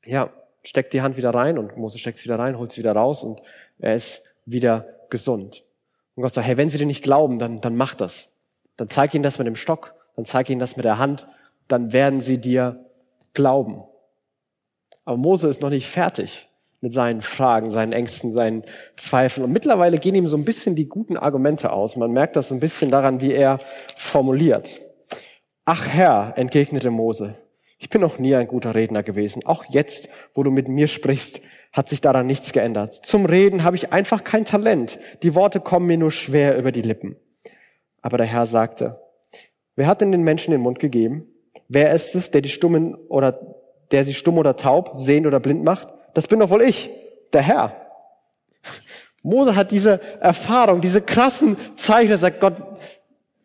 Ja, 0.03 0.31
steckt 0.63 0.93
die 0.93 1.01
Hand 1.01 1.17
wieder 1.17 1.33
rein 1.33 1.57
und 1.57 1.77
Mose 1.77 1.97
steckt 1.97 2.17
sie 2.17 2.25
wieder 2.25 2.39
rein, 2.39 2.57
holt 2.57 2.71
sie 2.71 2.79
wieder 2.79 2.93
raus 2.93 3.23
und 3.23 3.41
er 3.79 3.95
ist 3.95 4.23
wieder 4.45 4.87
gesund. 5.09 5.63
Und 6.15 6.23
Gott 6.23 6.33
sagt, 6.33 6.47
hey, 6.47 6.57
wenn 6.57 6.69
sie 6.69 6.77
dir 6.77 6.85
nicht 6.85 7.03
glauben, 7.03 7.39
dann, 7.39 7.61
dann 7.61 7.75
mach 7.75 7.93
das. 7.93 8.29
Dann 8.77 8.89
zeig 8.89 9.13
ihnen 9.13 9.23
das 9.23 9.37
mit 9.37 9.47
dem 9.47 9.55
Stock, 9.55 9.93
dann 10.15 10.25
zeig 10.25 10.49
ihnen 10.49 10.59
das 10.59 10.75
mit 10.75 10.85
der 10.85 10.97
Hand, 10.97 11.27
dann 11.67 11.93
werden 11.93 12.21
sie 12.21 12.37
dir 12.37 12.85
glauben. 13.33 13.83
Aber 15.05 15.17
Mose 15.17 15.47
ist 15.47 15.61
noch 15.61 15.69
nicht 15.69 15.87
fertig 15.87 16.49
mit 16.81 16.91
seinen 16.91 17.21
Fragen, 17.21 17.69
seinen 17.69 17.93
Ängsten, 17.93 18.31
seinen 18.31 18.63
Zweifeln. 18.95 19.43
Und 19.43 19.51
mittlerweile 19.51 19.97
gehen 19.97 20.15
ihm 20.15 20.27
so 20.27 20.37
ein 20.37 20.45
bisschen 20.45 20.75
die 20.75 20.87
guten 20.87 21.17
Argumente 21.17 21.71
aus. 21.71 21.95
Man 21.95 22.11
merkt 22.11 22.35
das 22.35 22.49
so 22.49 22.53
ein 22.53 22.59
bisschen 22.59 22.91
daran, 22.91 23.21
wie 23.21 23.31
er 23.31 23.59
formuliert. 23.95 24.79
Ach 25.63 25.87
Herr, 25.87 26.33
entgegnete 26.35 26.91
Mose, 26.91 27.35
ich 27.79 27.89
bin 27.89 28.01
noch 28.01 28.19
nie 28.19 28.35
ein 28.35 28.47
guter 28.47 28.75
Redner 28.75 29.03
gewesen. 29.03 29.45
Auch 29.45 29.65
jetzt, 29.65 30.09
wo 30.33 30.43
du 30.43 30.51
mit 30.51 30.67
mir 30.67 30.87
sprichst, 30.87 31.41
hat 31.73 31.89
sich 31.89 32.01
daran 32.01 32.27
nichts 32.27 32.51
geändert. 32.51 32.93
Zum 33.03 33.25
Reden 33.25 33.63
habe 33.63 33.75
ich 33.75 33.91
einfach 33.91 34.23
kein 34.23 34.45
Talent. 34.45 34.99
Die 35.23 35.35
Worte 35.35 35.59
kommen 35.59 35.87
mir 35.87 35.97
nur 35.97 36.11
schwer 36.11 36.57
über 36.57 36.71
die 36.71 36.81
Lippen. 36.81 37.15
Aber 38.01 38.17
der 38.17 38.27
Herr 38.27 38.45
sagte, 38.45 39.01
wer 39.75 39.87
hat 39.87 40.01
denn 40.01 40.11
den 40.11 40.23
Menschen 40.23 40.51
den 40.51 40.61
Mund 40.61 40.79
gegeben? 40.79 41.27
Wer 41.67 41.93
ist 41.93 42.15
es, 42.15 42.31
der 42.31 42.41
die 42.41 42.49
Stummen 42.49 42.93
oder 42.93 43.54
der 43.91 44.03
sie 44.03 44.13
stumm 44.13 44.37
oder 44.37 44.55
taub, 44.55 44.91
sehend 44.93 45.27
oder 45.27 45.39
blind 45.39 45.63
macht? 45.63 45.87
Das 46.13 46.27
bin 46.27 46.39
doch 46.39 46.49
wohl 46.49 46.61
ich, 46.61 46.89
der 47.33 47.41
Herr. 47.41 47.75
Mose 49.23 49.55
hat 49.55 49.71
diese 49.71 49.99
Erfahrung, 50.19 50.81
diese 50.81 51.01
krassen 51.01 51.57
Zeichen, 51.75 52.11
er 52.11 52.17
sagt 52.17 52.39
Gott, 52.39 52.55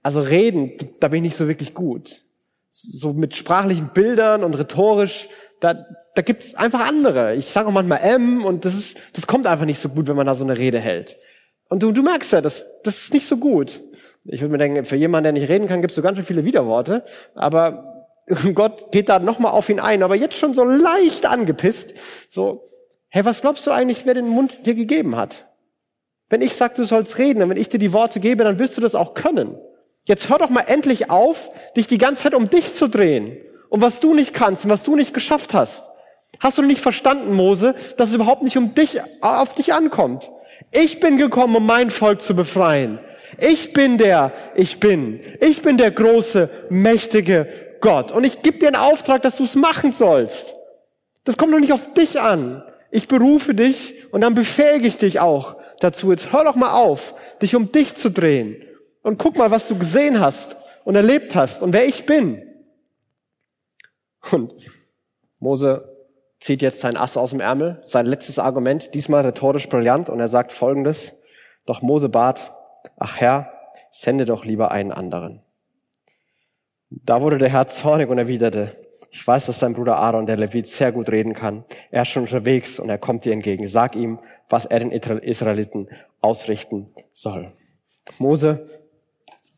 also 0.02 0.20
reden, 0.20 0.72
da 1.00 1.08
bin 1.08 1.18
ich 1.18 1.22
nicht 1.30 1.36
so 1.36 1.48
wirklich 1.48 1.74
gut. 1.74 2.24
So 2.70 3.12
mit 3.12 3.34
sprachlichen 3.34 3.90
Bildern 3.92 4.44
und 4.44 4.54
rhetorisch, 4.54 5.28
da, 5.60 5.86
da 6.14 6.22
gibt's 6.22 6.54
einfach 6.54 6.80
andere. 6.80 7.34
Ich 7.34 7.46
sage 7.46 7.68
auch 7.68 7.72
manchmal 7.72 8.00
M 8.00 8.44
und 8.44 8.64
das 8.64 8.74
ist, 8.74 8.96
das 9.12 9.26
kommt 9.26 9.46
einfach 9.46 9.66
nicht 9.66 9.80
so 9.80 9.88
gut, 9.88 10.08
wenn 10.08 10.16
man 10.16 10.26
da 10.26 10.34
so 10.34 10.44
eine 10.44 10.56
Rede 10.56 10.78
hält. 10.78 11.16
Und 11.68 11.82
du, 11.82 11.92
du 11.92 12.02
merkst 12.02 12.32
ja, 12.32 12.40
das, 12.40 12.66
das 12.82 12.98
ist 12.98 13.14
nicht 13.14 13.28
so 13.28 13.36
gut. 13.36 13.80
Ich 14.24 14.40
würde 14.40 14.52
mir 14.52 14.58
denken, 14.58 14.84
für 14.84 14.96
jemanden, 14.96 15.24
der 15.24 15.32
nicht 15.32 15.48
reden 15.48 15.66
kann, 15.66 15.80
gibt's 15.80 15.96
so 15.96 16.02
ganz 16.02 16.16
schön 16.16 16.26
viele 16.26 16.44
Widerworte. 16.44 17.04
Aber 17.34 17.99
Gott 18.54 18.92
geht 18.92 19.08
da 19.08 19.18
nochmal 19.18 19.52
auf 19.52 19.68
ihn 19.68 19.80
ein, 19.80 20.02
aber 20.02 20.14
jetzt 20.14 20.36
schon 20.36 20.54
so 20.54 20.64
leicht 20.64 21.26
angepisst. 21.26 21.94
So, 22.28 22.64
hey, 23.08 23.24
was 23.24 23.40
glaubst 23.40 23.66
du 23.66 23.70
eigentlich, 23.70 24.06
wer 24.06 24.14
den 24.14 24.28
Mund 24.28 24.66
dir 24.66 24.74
gegeben 24.74 25.16
hat? 25.16 25.46
Wenn 26.28 26.42
ich 26.42 26.54
sag, 26.54 26.76
du 26.76 26.84
sollst 26.84 27.18
reden, 27.18 27.42
und 27.42 27.50
wenn 27.50 27.56
ich 27.56 27.68
dir 27.68 27.78
die 27.78 27.92
Worte 27.92 28.20
gebe, 28.20 28.44
dann 28.44 28.58
wirst 28.58 28.76
du 28.76 28.80
das 28.80 28.94
auch 28.94 29.14
können. 29.14 29.58
Jetzt 30.04 30.28
hör 30.28 30.38
doch 30.38 30.50
mal 30.50 30.62
endlich 30.62 31.10
auf, 31.10 31.50
dich 31.76 31.86
die 31.86 31.98
ganze 31.98 32.24
Zeit 32.24 32.34
um 32.34 32.48
dich 32.48 32.72
zu 32.72 32.88
drehen. 32.88 33.36
Um 33.68 33.82
was 33.82 34.00
du 34.00 34.14
nicht 34.14 34.32
kannst 34.32 34.64
und 34.64 34.70
was 34.70 34.82
du 34.82 34.96
nicht 34.96 35.12
geschafft 35.12 35.54
hast. 35.54 35.84
Hast 36.38 36.58
du 36.58 36.62
nicht 36.62 36.80
verstanden, 36.80 37.34
Mose, 37.34 37.74
dass 37.96 38.08
es 38.08 38.14
überhaupt 38.14 38.42
nicht 38.42 38.56
um 38.56 38.74
dich, 38.74 39.00
auf 39.20 39.54
dich 39.54 39.74
ankommt? 39.74 40.30
Ich 40.70 41.00
bin 41.00 41.18
gekommen, 41.18 41.54
um 41.56 41.66
mein 41.66 41.90
Volk 41.90 42.20
zu 42.20 42.34
befreien. 42.34 43.00
Ich 43.38 43.72
bin 43.72 43.98
der, 43.98 44.32
ich 44.54 44.80
bin. 44.80 45.20
Ich 45.40 45.62
bin 45.62 45.78
der 45.78 45.90
große, 45.90 46.48
mächtige 46.70 47.69
Gott. 47.80 48.12
Und 48.12 48.24
ich 48.24 48.42
gebe 48.42 48.58
dir 48.58 48.68
einen 48.68 48.76
Auftrag, 48.76 49.22
dass 49.22 49.36
du 49.36 49.44
es 49.44 49.54
machen 49.54 49.92
sollst. 49.92 50.54
Das 51.24 51.36
kommt 51.36 51.52
doch 51.52 51.58
nicht 51.58 51.72
auf 51.72 51.92
dich 51.92 52.20
an. 52.20 52.62
Ich 52.90 53.08
berufe 53.08 53.54
dich 53.54 53.94
und 54.12 54.22
dann 54.22 54.34
befähige 54.34 54.86
ich 54.86 54.96
dich 54.96 55.20
auch 55.20 55.56
dazu. 55.80 56.10
Jetzt 56.10 56.32
hör 56.32 56.44
doch 56.44 56.56
mal 56.56 56.72
auf, 56.72 57.14
dich 57.40 57.54
um 57.54 57.70
dich 57.72 57.94
zu 57.94 58.10
drehen. 58.10 58.62
Und 59.02 59.18
guck 59.18 59.36
mal, 59.36 59.50
was 59.50 59.68
du 59.68 59.78
gesehen 59.78 60.20
hast 60.20 60.56
und 60.84 60.96
erlebt 60.96 61.34
hast 61.34 61.62
und 61.62 61.72
wer 61.72 61.86
ich 61.86 62.06
bin. 62.06 62.42
Und 64.32 64.52
Mose 65.38 65.96
zieht 66.40 66.62
jetzt 66.62 66.80
sein 66.80 66.96
Ass 66.96 67.16
aus 67.16 67.30
dem 67.30 67.40
Ärmel, 67.40 67.80
sein 67.84 68.06
letztes 68.06 68.38
Argument, 68.38 68.94
diesmal 68.94 69.24
rhetorisch 69.24 69.68
brillant, 69.68 70.08
und 70.08 70.20
er 70.20 70.28
sagt 70.28 70.52
folgendes. 70.52 71.14
Doch 71.66 71.82
Mose 71.82 72.08
bat, 72.08 72.52
ach 72.96 73.16
Herr, 73.16 73.52
sende 73.90 74.24
doch 74.24 74.44
lieber 74.44 74.70
einen 74.70 74.92
anderen. 74.92 75.42
Da 76.90 77.22
wurde 77.22 77.38
der 77.38 77.48
Herr 77.48 77.68
zornig 77.68 78.08
und 78.08 78.18
erwiderte, 78.18 78.76
ich 79.12 79.26
weiß, 79.26 79.46
dass 79.46 79.58
dein 79.58 79.74
Bruder 79.74 79.96
Aaron, 79.96 80.26
der 80.26 80.36
Levit, 80.36 80.68
sehr 80.68 80.92
gut 80.92 81.08
reden 81.10 81.34
kann. 81.34 81.64
Er 81.90 82.02
ist 82.02 82.08
schon 82.08 82.22
unterwegs 82.22 82.78
und 82.78 82.88
er 82.88 82.98
kommt 82.98 83.24
dir 83.24 83.32
entgegen. 83.32 83.66
Sag 83.66 83.96
ihm, 83.96 84.20
was 84.48 84.66
er 84.66 84.80
den 84.80 84.92
Israeliten 84.92 85.88
ausrichten 86.20 86.92
soll. 87.12 87.52
Mose 88.18 88.68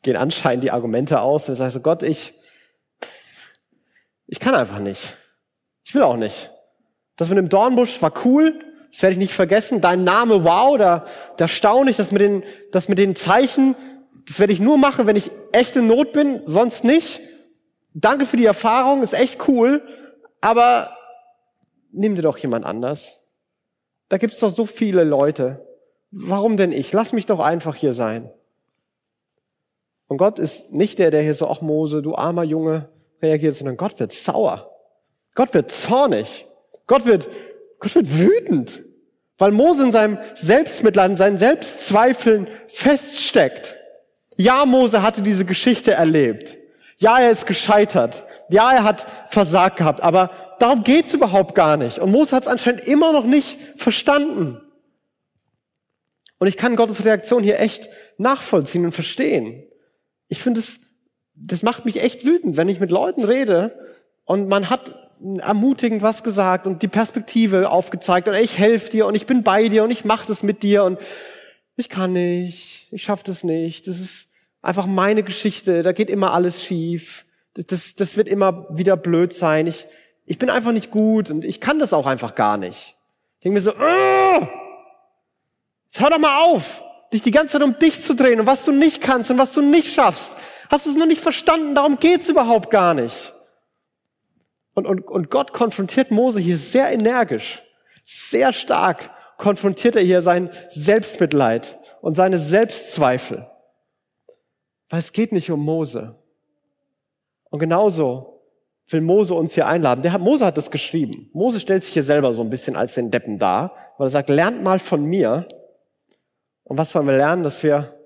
gehen 0.00 0.16
anscheinend 0.16 0.64
die 0.64 0.70
Argumente 0.70 1.20
aus 1.20 1.48
und 1.48 1.52
er 1.52 1.56
sagt 1.56 1.72
so, 1.72 1.80
Gott, 1.80 2.02
ich, 2.02 2.32
ich 4.26 4.40
kann 4.40 4.54
einfach 4.54 4.78
nicht. 4.78 5.16
Ich 5.84 5.94
will 5.94 6.02
auch 6.02 6.16
nicht. 6.16 6.50
Das 7.16 7.28
mit 7.28 7.38
dem 7.38 7.48
Dornbusch 7.48 8.00
war 8.00 8.12
cool. 8.24 8.58
Das 8.90 9.02
werde 9.02 9.12
ich 9.12 9.18
nicht 9.18 9.34
vergessen. 9.34 9.80
Dein 9.80 10.04
Name, 10.04 10.44
wow, 10.44 10.76
da, 10.76 11.04
da 11.36 11.48
staune 11.48 11.90
ich. 11.90 11.96
Das 11.96 12.10
mit 12.10 12.20
den, 12.20 12.42
das 12.72 12.88
mit 12.88 12.98
den 12.98 13.16
Zeichen, 13.16 13.74
das 14.26 14.38
werde 14.38 14.52
ich 14.52 14.60
nur 14.60 14.78
machen, 14.78 15.06
wenn 15.06 15.16
ich 15.16 15.30
echt 15.52 15.76
in 15.76 15.86
Not 15.86 16.12
bin, 16.12 16.42
sonst 16.44 16.84
nicht. 16.84 17.20
Danke 17.94 18.24
für 18.24 18.36
die 18.36 18.46
Erfahrung, 18.46 19.02
ist 19.02 19.12
echt 19.12 19.48
cool, 19.48 19.82
aber 20.40 20.96
nimm 21.90 22.14
dir 22.14 22.22
doch 22.22 22.38
jemand 22.38 22.64
anders. 22.64 23.22
Da 24.08 24.18
gibt's 24.18 24.40
doch 24.40 24.50
so 24.50 24.66
viele 24.66 25.04
Leute. 25.04 25.66
Warum 26.10 26.56
denn 26.56 26.72
ich? 26.72 26.92
Lass 26.92 27.12
mich 27.12 27.26
doch 27.26 27.40
einfach 27.40 27.74
hier 27.74 27.92
sein. 27.92 28.30
Und 30.08 30.18
Gott 30.18 30.38
ist 30.38 30.70
nicht 30.72 30.98
der, 30.98 31.10
der 31.10 31.22
hier 31.22 31.34
so, 31.34 31.48
ach 31.48 31.62
Mose, 31.62 32.02
du 32.02 32.14
armer 32.14 32.44
Junge, 32.44 32.90
reagiert, 33.22 33.54
sondern 33.54 33.76
Gott 33.76 33.98
wird 33.98 34.12
sauer. 34.12 34.70
Gott 35.34 35.54
wird 35.54 35.70
zornig. 35.70 36.46
Gott 36.86 37.06
wird, 37.06 37.30
Gott 37.78 37.94
wird 37.94 38.18
wütend. 38.18 38.82
Weil 39.38 39.52
Mose 39.52 39.84
in 39.84 39.90
seinem 39.90 40.18
Selbstmitleid, 40.34 41.10
in 41.10 41.14
seinen 41.14 41.38
Selbstzweifeln 41.38 42.48
feststeckt. 42.66 43.76
Ja, 44.42 44.66
Mose 44.66 45.02
hatte 45.02 45.22
diese 45.22 45.44
Geschichte 45.44 45.92
erlebt. 45.92 46.56
Ja, 46.98 47.20
er 47.20 47.30
ist 47.30 47.46
gescheitert. 47.46 48.24
Ja, 48.48 48.72
er 48.72 48.82
hat 48.82 49.06
versagt 49.28 49.76
gehabt. 49.76 50.02
Aber 50.02 50.30
darum 50.58 50.82
geht's 50.82 51.14
überhaupt 51.14 51.54
gar 51.54 51.76
nicht. 51.76 52.00
Und 52.00 52.10
Mose 52.10 52.34
hat 52.34 52.42
es 52.42 52.48
anscheinend 52.48 52.80
immer 52.80 53.12
noch 53.12 53.24
nicht 53.24 53.56
verstanden. 53.76 54.60
Und 56.40 56.48
ich 56.48 56.56
kann 56.56 56.74
Gottes 56.74 57.04
Reaktion 57.04 57.44
hier 57.44 57.60
echt 57.60 57.88
nachvollziehen 58.18 58.84
und 58.84 58.90
verstehen. 58.90 59.62
Ich 60.26 60.42
finde 60.42 60.58
es, 60.58 60.80
das 61.36 61.62
macht 61.62 61.84
mich 61.84 62.02
echt 62.02 62.26
wütend, 62.26 62.56
wenn 62.56 62.68
ich 62.68 62.80
mit 62.80 62.90
Leuten 62.90 63.22
rede 63.22 63.78
und 64.24 64.48
man 64.48 64.68
hat 64.68 64.92
ermutigend 65.38 66.02
was 66.02 66.24
gesagt 66.24 66.66
und 66.66 66.82
die 66.82 66.88
Perspektive 66.88 67.70
aufgezeigt 67.70 68.26
und 68.26 68.34
ich 68.34 68.58
helfe 68.58 68.90
dir 68.90 69.06
und 69.06 69.14
ich 69.14 69.26
bin 69.26 69.44
bei 69.44 69.68
dir 69.68 69.84
und 69.84 69.92
ich 69.92 70.04
mache 70.04 70.26
das 70.26 70.42
mit 70.42 70.64
dir 70.64 70.82
und 70.82 70.98
ich 71.76 71.88
kann 71.88 72.12
nicht, 72.12 72.88
ich 72.90 73.04
schaffe 73.04 73.22
das 73.24 73.44
nicht, 73.44 73.86
das 73.86 74.00
ist 74.00 74.31
einfach 74.62 74.86
meine 74.86 75.22
Geschichte, 75.22 75.82
da 75.82 75.92
geht 75.92 76.08
immer 76.08 76.32
alles 76.32 76.64
schief, 76.64 77.26
das, 77.54 77.94
das 77.94 78.16
wird 78.16 78.28
immer 78.28 78.66
wieder 78.70 78.96
blöd 78.96 79.32
sein, 79.32 79.66
ich, 79.66 79.86
ich 80.24 80.38
bin 80.38 80.48
einfach 80.48 80.72
nicht 80.72 80.90
gut 80.90 81.30
und 81.30 81.44
ich 81.44 81.60
kann 81.60 81.78
das 81.78 81.92
auch 81.92 82.06
einfach 82.06 82.34
gar 82.34 82.56
nicht. 82.56 82.96
Ich 83.38 83.44
denke 83.44 83.54
mir 83.54 83.60
so, 83.60 83.72
oh, 83.72 84.46
jetzt 85.84 86.00
hör 86.00 86.10
doch 86.10 86.18
mal 86.18 86.40
auf, 86.42 86.82
dich 87.12 87.22
die 87.22 87.32
ganze 87.32 87.54
Zeit 87.54 87.62
um 87.62 87.78
dich 87.78 88.00
zu 88.00 88.14
drehen 88.14 88.40
und 88.40 88.46
was 88.46 88.64
du 88.64 88.72
nicht 88.72 89.02
kannst 89.02 89.30
und 89.30 89.38
was 89.38 89.52
du 89.52 89.60
nicht 89.60 89.92
schaffst. 89.92 90.34
Hast 90.70 90.86
du 90.86 90.90
es 90.90 90.96
noch 90.96 91.06
nicht 91.06 91.20
verstanden? 91.20 91.74
Darum 91.74 91.98
geht's 91.98 92.30
überhaupt 92.30 92.70
gar 92.70 92.94
nicht. 92.94 93.34
Und, 94.74 94.86
und, 94.86 95.02
und 95.02 95.28
Gott 95.28 95.52
konfrontiert 95.52 96.10
Mose 96.10 96.40
hier 96.40 96.56
sehr 96.56 96.90
energisch, 96.90 97.62
sehr 98.04 98.54
stark 98.54 99.10
konfrontiert 99.36 99.96
er 99.96 100.02
hier 100.02 100.22
sein 100.22 100.50
Selbstmitleid 100.68 101.78
und 102.00 102.14
seine 102.14 102.38
Selbstzweifel. 102.38 103.46
Weil 104.92 104.98
es 104.98 105.14
geht 105.14 105.32
nicht 105.32 105.50
um 105.50 105.64
Mose. 105.64 106.16
Und 107.48 107.60
genauso 107.60 108.42
will 108.88 109.00
Mose 109.00 109.32
uns 109.34 109.54
hier 109.54 109.66
einladen. 109.66 110.02
Der, 110.02 110.18
Mose 110.18 110.44
hat 110.44 110.58
das 110.58 110.70
geschrieben. 110.70 111.30
Mose 111.32 111.60
stellt 111.60 111.84
sich 111.84 111.94
hier 111.94 112.02
selber 112.02 112.34
so 112.34 112.42
ein 112.42 112.50
bisschen 112.50 112.76
als 112.76 112.94
den 112.94 113.10
Deppen 113.10 113.38
dar, 113.38 113.74
weil 113.96 114.08
er 114.08 114.10
sagt, 114.10 114.28
lernt 114.28 114.62
mal 114.62 114.78
von 114.78 115.02
mir. 115.02 115.48
Und 116.64 116.76
was 116.76 116.92
sollen 116.92 117.06
wir 117.06 117.16
lernen? 117.16 117.42
Dass 117.42 117.62
wir, 117.62 117.98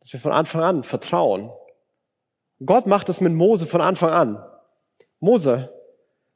dass 0.00 0.10
wir 0.14 0.18
von 0.18 0.32
Anfang 0.32 0.62
an 0.62 0.82
vertrauen. 0.82 1.50
Gott 2.64 2.86
macht 2.86 3.10
es 3.10 3.20
mit 3.20 3.34
Mose 3.34 3.66
von 3.66 3.82
Anfang 3.82 4.10
an. 4.10 4.42
Mose, 5.20 5.74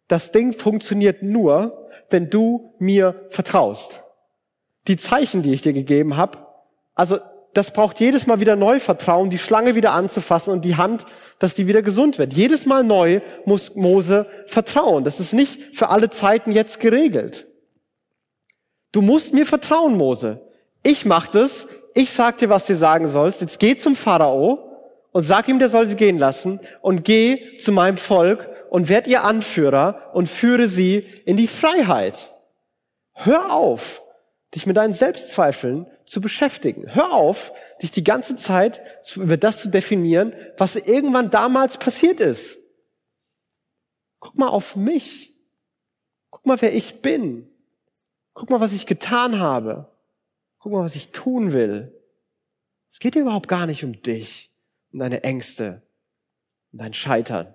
das 0.07 0.33
Ding 0.33 0.53
funktioniert 0.53 1.23
nur, 1.23 1.89
wenn 2.11 2.29
du 2.29 2.71
mir 2.79 3.25
vertraust. 3.31 4.03
Die 4.87 4.99
Zeichen, 4.99 5.41
die 5.41 5.55
ich 5.55 5.63
dir 5.63 5.73
gegeben 5.73 6.19
habe, 6.19 6.47
also 6.95 7.21
das 7.55 7.73
braucht 7.73 8.01
jedes 8.01 8.27
Mal 8.27 8.41
wieder 8.41 8.57
neu 8.57 8.81
Vertrauen, 8.81 9.29
die 9.29 9.39
Schlange 9.39 9.75
wieder 9.75 9.93
anzufassen 9.93 10.53
und 10.53 10.65
die 10.65 10.77
Hand, 10.77 11.05
dass 11.39 11.55
die 11.55 11.67
wieder 11.67 11.83
gesund 11.83 12.19
wird. 12.19 12.33
Jedes 12.33 12.65
Mal 12.65 12.83
neu 12.83 13.21
muss 13.45 13.75
Mose 13.75 14.27
vertrauen. 14.47 15.05
Das 15.05 15.21
ist 15.21 15.35
nicht 15.35 15.77
für 15.77 15.91
alle 15.91 16.09
Zeiten 16.09 16.53
jetzt 16.53 16.81
geregelt. 16.81 17.47
Du 18.91 19.03
musst 19.03 19.35
mir 19.35 19.47
vertrauen, 19.47 19.97
Mose. 19.97 20.41
Ich 20.83 21.05
mach 21.05 21.29
das. 21.29 21.67
Ich 21.95 22.11
sag 22.13 22.39
dir, 22.39 22.49
was 22.49 22.67
du 22.67 22.75
sagen 22.75 23.07
sollst. 23.07 23.43
Jetzt 23.43 23.59
geh 23.59 23.77
zum 23.77 23.97
Pharao 23.97 24.73
und 25.13 25.23
sag 25.23 25.49
ihm, 25.49 25.59
der 25.59 25.69
soll 25.69 25.87
sie 25.87 25.97
gehen 25.97 26.19
lassen 26.19 26.61
und 26.81 27.05
geh 27.05 27.59
zu 27.59 27.71
meinem 27.73 27.99
Volk 27.99 28.49
und 28.71 28.89
werd 28.89 29.07
ihr 29.07 29.25
Anführer 29.25 30.11
und 30.15 30.29
führe 30.29 30.69
sie 30.69 31.07
in 31.27 31.37
die 31.37 31.47
Freiheit. 31.47 32.33
Hör 33.13 33.53
auf, 33.53 34.03
dich 34.55 34.67
mit 34.67 34.79
deinen 34.79 34.95
Selbstzweifeln 34.95 35.87
zu 36.05 36.21
beschäftigen. 36.21 36.95
Hör 36.95 37.13
auf, 37.13 37.53
dich 37.81 37.91
die 37.91 38.05
ganze 38.05 38.37
Zeit 38.37 38.81
über 39.17 39.37
das 39.37 39.61
zu 39.61 39.69
definieren, 39.69 40.35
was 40.57 40.77
irgendwann 40.77 41.31
damals 41.31 41.79
passiert 41.79 42.21
ist. 42.21 42.59
Guck 44.21 44.37
mal 44.37 44.49
auf 44.49 44.77
mich. 44.77 45.33
Guck 46.31 46.47
mal, 46.47 46.61
wer 46.61 46.75
ich 46.75 47.03
bin. 47.03 47.49
Guck 48.35 48.51
mal, 48.51 48.61
was 48.61 48.73
ich 48.73 48.87
getan 48.87 49.39
habe. 49.39 49.91
Guck 50.59 50.73
mal, 50.73 50.85
was 50.85 50.97
ich 50.97 51.11
tun 51.11 51.53
will. 51.53 51.93
Es 52.91 52.99
geht 52.99 53.15
dir 53.15 53.23
überhaupt 53.23 53.49
gar 53.49 53.67
nicht 53.67 53.85
um 53.85 54.01
dich, 54.01 54.51
um 54.93 54.99
deine 54.99 55.25
Ängste, 55.25 55.83
um 56.73 56.79
dein 56.79 56.95
Scheitern. 56.95 57.55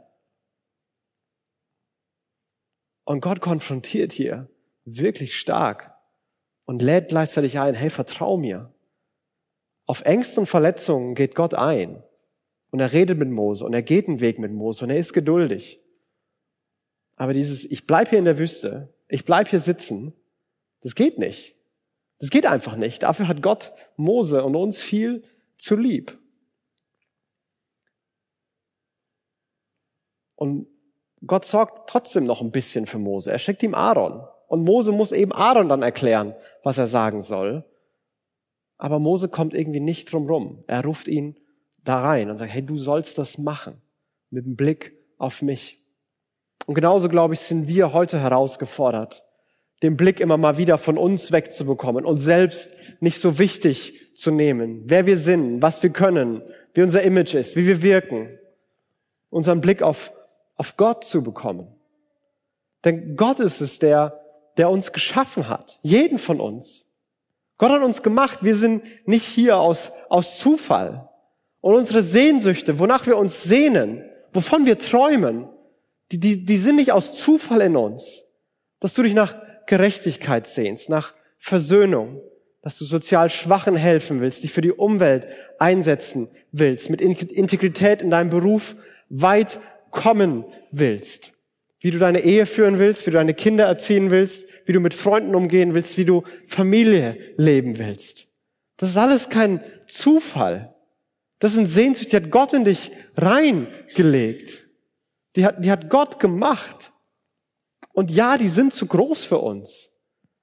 Und 3.03 3.21
Gott 3.21 3.39
konfrontiert 3.39 4.12
hier 4.12 4.49
wirklich 4.83 5.39
stark 5.39 5.96
und 6.67 6.82
lädt 6.82 7.08
gleichzeitig 7.08 7.60
ein, 7.60 7.73
hey, 7.73 7.89
vertrau 7.89 8.38
mir. 8.38 8.71
Auf 9.86 10.01
Ängste 10.01 10.41
und 10.41 10.47
Verletzungen 10.47 11.15
geht 11.15 11.34
Gott 11.34 11.53
ein. 11.53 12.03
Und 12.71 12.82
er 12.82 12.91
redet 12.91 13.17
mit 13.17 13.30
Mose 13.30 13.65
und 13.65 13.73
er 13.73 13.82
geht 13.82 14.08
einen 14.08 14.19
Weg 14.19 14.38
mit 14.38 14.51
Mose 14.51 14.84
und 14.84 14.91
er 14.91 14.97
ist 14.97 15.13
geduldig. 15.13 15.82
Aber 17.15 17.34
dieses, 17.34 17.63
ich 17.63 17.88
bleib 17.88 18.10
hier 18.10 18.19
in 18.19 18.25
der 18.25 18.38
Wüste, 18.38 18.93
ich 19.08 19.23
bleib 19.23 19.47
hier 19.47 19.62
sitzen, 19.62 20.13
das 20.82 20.93
geht 20.93 21.17
nicht. 21.17 21.56
Das 22.19 22.30
geht 22.30 22.45
einfach 22.45 22.75
nicht. 22.75 23.01
Dafür 23.01 23.30
hat 23.30 23.41
Gott 23.41 23.71
Mose 23.95 24.43
und 24.43 24.56
uns 24.58 24.82
viel 24.82 25.23
zu 25.58 25.77
lieb. 25.77 26.19
Und 30.36 30.67
Gott 31.25 31.45
sorgt 31.45 31.89
trotzdem 31.89 32.25
noch 32.25 32.41
ein 32.41 32.51
bisschen 32.51 32.86
für 32.86 32.99
Mose. 32.99 33.32
Er 33.32 33.39
schickt 33.39 33.63
ihm 33.63 33.73
Aaron. 33.73 34.27
Und 34.47 34.63
Mose 34.63 34.91
muss 34.91 35.12
eben 35.12 35.34
Aaron 35.34 35.69
dann 35.69 35.82
erklären, 35.82 36.34
was 36.67 36.77
er 36.77 36.88
sagen 36.88 37.21
soll. 37.21 37.65
Aber 38.77 38.99
Mose 38.99 39.27
kommt 39.27 39.53
irgendwie 39.53 39.80
nicht 39.80 40.12
drum 40.12 40.27
rum. 40.27 40.63
Er 40.67 40.84
ruft 40.84 41.08
ihn 41.08 41.36
da 41.84 41.99
rein 41.99 42.30
und 42.30 42.38
sagt, 42.38 42.53
hey, 42.53 42.63
du 42.63 42.77
sollst 42.77 43.17
das 43.17 43.38
machen. 43.38 43.82
Mit 44.30 44.45
dem 44.45 44.56
Blick 44.56 44.93
auf 45.17 45.41
mich. 45.41 45.84
Und 46.65 46.75
genauso, 46.75 47.10
glaube 47.10 47.34
ich, 47.34 47.39
sind 47.39 47.67
wir 47.67 47.93
heute 47.93 48.19
herausgefordert, 48.19 49.23
den 49.82 49.97
Blick 49.97 50.19
immer 50.19 50.38
mal 50.38 50.58
wieder 50.58 50.77
von 50.77 50.97
uns 50.97 51.32
wegzubekommen, 51.32 52.06
uns 52.06 52.23
selbst 52.23 52.69
nicht 52.99 53.19
so 53.19 53.39
wichtig 53.39 54.13
zu 54.15 54.32
nehmen, 54.32 54.84
wer 54.86 55.06
wir 55.06 55.17
sind, 55.17 55.62
was 55.62 55.82
wir 55.82 55.91
können, 55.91 56.41
wie 56.73 56.82
unser 56.82 57.01
Image 57.03 57.36
ist, 57.36 57.56
wie 57.56 57.67
wir 57.67 57.82
wirken. 57.82 58.38
Unseren 59.30 59.62
Blick 59.62 59.82
auf 59.82 60.12
auf 60.58 60.75
Gott 60.75 61.03
zu 61.03 61.23
bekommen. 61.23 61.67
Denn 62.84 63.15
Gott 63.15 63.39
ist 63.39 63.62
es, 63.62 63.80
der, 63.80 64.19
der 64.57 64.69
uns 64.69 64.91
geschaffen 64.91 65.47
hat. 65.47 65.79
Jeden 65.81 66.17
von 66.17 66.39
uns. 66.39 66.87
Gott 67.57 67.71
hat 67.71 67.83
uns 67.83 68.03
gemacht. 68.03 68.43
Wir 68.43 68.55
sind 68.55 68.83
nicht 69.07 69.23
hier 69.23 69.57
aus, 69.57 69.91
aus 70.09 70.37
Zufall. 70.37 71.09
Und 71.61 71.75
unsere 71.75 72.03
Sehnsüchte, 72.03 72.79
wonach 72.79 73.07
wir 73.07 73.17
uns 73.17 73.43
sehnen, 73.43 74.03
wovon 74.31 74.65
wir 74.65 74.77
träumen, 74.77 75.47
die, 76.11 76.19
die, 76.19 76.45
die 76.45 76.57
sind 76.57 76.77
nicht 76.77 76.91
aus 76.91 77.15
Zufall 77.15 77.61
in 77.61 77.75
uns. 77.75 78.23
Dass 78.79 78.93
du 78.93 79.03
dich 79.03 79.13
nach 79.13 79.35
Gerechtigkeit 79.65 80.47
sehnst, 80.47 80.89
nach 80.89 81.13
Versöhnung, 81.37 82.21
dass 82.61 82.77
du 82.77 82.85
sozial 82.85 83.29
Schwachen 83.29 83.75
helfen 83.75 84.21
willst, 84.21 84.43
dich 84.43 84.53
für 84.53 84.61
die 84.61 84.71
Umwelt 84.71 85.27
einsetzen 85.59 86.29
willst, 86.51 86.89
mit 86.89 87.01
Integrität 87.01 88.01
in 88.01 88.09
deinem 88.09 88.29
Beruf 88.29 88.75
weit 89.09 89.59
kommen 89.91 90.45
willst. 90.71 91.33
Wie 91.79 91.91
du 91.91 91.97
deine 91.97 92.21
Ehe 92.21 92.45
führen 92.45 92.79
willst, 92.79 93.05
wie 93.05 93.11
du 93.11 93.17
deine 93.17 93.33
Kinder 93.33 93.65
erziehen 93.65 94.11
willst, 94.11 94.46
wie 94.67 94.73
du 94.73 94.80
mit 94.80 94.93
Freunden 94.93 95.34
umgehen 95.34 95.73
willst, 95.73 95.97
wie 95.97 96.06
du 96.06 96.23
Familie 96.45 97.17
leben 97.38 97.80
willst. 97.80 98.27
Das 98.75 98.89
ist 98.89 98.97
alles 98.97 99.30
kein 99.30 99.63
Zufall. 99.88 100.75
Das 101.39 101.53
sind 101.53 101.67
Sehnsucht, 101.67 102.12
die 102.12 102.15
hat 102.15 102.32
Gott 102.32 102.53
in 102.53 102.63
dich 102.63 102.91
reingelegt. 103.15 104.67
Die 105.36 105.45
hat, 105.45 105.63
die 105.63 105.71
hat 105.71 105.89
Gott 105.89 106.19
gemacht. 106.19 106.91
Und 107.93 108.12
ja, 108.12 108.38
die 108.38 108.49
sind 108.49 108.73
zu 108.73 108.86
groß 108.86 109.25
für 109.25 109.39
uns. 109.39 109.91